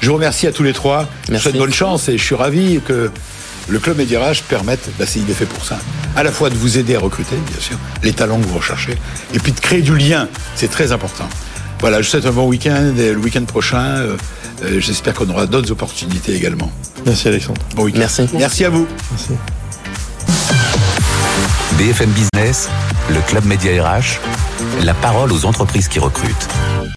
Je 0.00 0.06
vous 0.06 0.14
remercie 0.14 0.46
à 0.46 0.52
tous 0.52 0.62
les 0.62 0.74
trois. 0.74 1.08
Merci. 1.08 1.10
Je 1.28 1.34
vous 1.34 1.40
souhaite 1.40 1.56
bonne 1.56 1.72
chance 1.72 2.08
et 2.08 2.16
je 2.16 2.22
suis 2.24 2.36
ravi 2.36 2.80
que 2.86 3.10
le 3.68 3.78
club 3.78 3.98
Médirage 3.98 4.42
permette, 4.44 4.88
bah, 4.98 5.04
il 5.14 5.30
est 5.30 5.34
fait 5.34 5.46
pour 5.46 5.64
ça, 5.64 5.78
à 6.16 6.22
la 6.22 6.32
fois 6.32 6.50
de 6.50 6.54
vous 6.54 6.78
aider 6.78 6.96
à 6.96 7.00
recruter, 7.00 7.36
bien 7.36 7.60
sûr, 7.60 7.76
les 8.02 8.12
talents 8.12 8.40
que 8.40 8.46
vous 8.46 8.58
recherchez, 8.58 8.96
et 9.34 9.38
puis 9.38 9.52
de 9.52 9.60
créer 9.60 9.82
du 9.82 9.96
lien, 9.96 10.28
c'est 10.54 10.70
très 10.70 10.92
important. 10.92 11.28
Voilà, 11.80 11.98
je 12.00 12.06
vous 12.06 12.10
souhaite 12.10 12.26
un 12.26 12.32
bon 12.32 12.48
week-end 12.48 12.94
et 12.98 13.12
le 13.12 13.18
week-end 13.18 13.44
prochain, 13.44 13.84
euh, 13.84 14.16
euh, 14.64 14.80
j'espère 14.80 15.14
qu'on 15.14 15.28
aura 15.30 15.46
d'autres 15.46 15.70
opportunités 15.70 16.34
également. 16.34 16.72
Merci 17.06 17.28
Alexandre. 17.28 17.60
Bon 17.76 17.84
week-end. 17.84 18.00
Merci. 18.00 18.28
Merci 18.34 18.64
à 18.64 18.70
vous. 18.70 18.86
Merci. 19.12 19.32
BFM 21.78 22.10
Business, 22.10 22.68
le 23.10 23.20
club 23.20 23.44
Média 23.44 23.70
RH, 23.84 24.18
la 24.82 24.94
parole 24.94 25.32
aux 25.32 25.44
entreprises 25.44 25.86
qui 25.86 26.00
recrutent. 26.00 26.48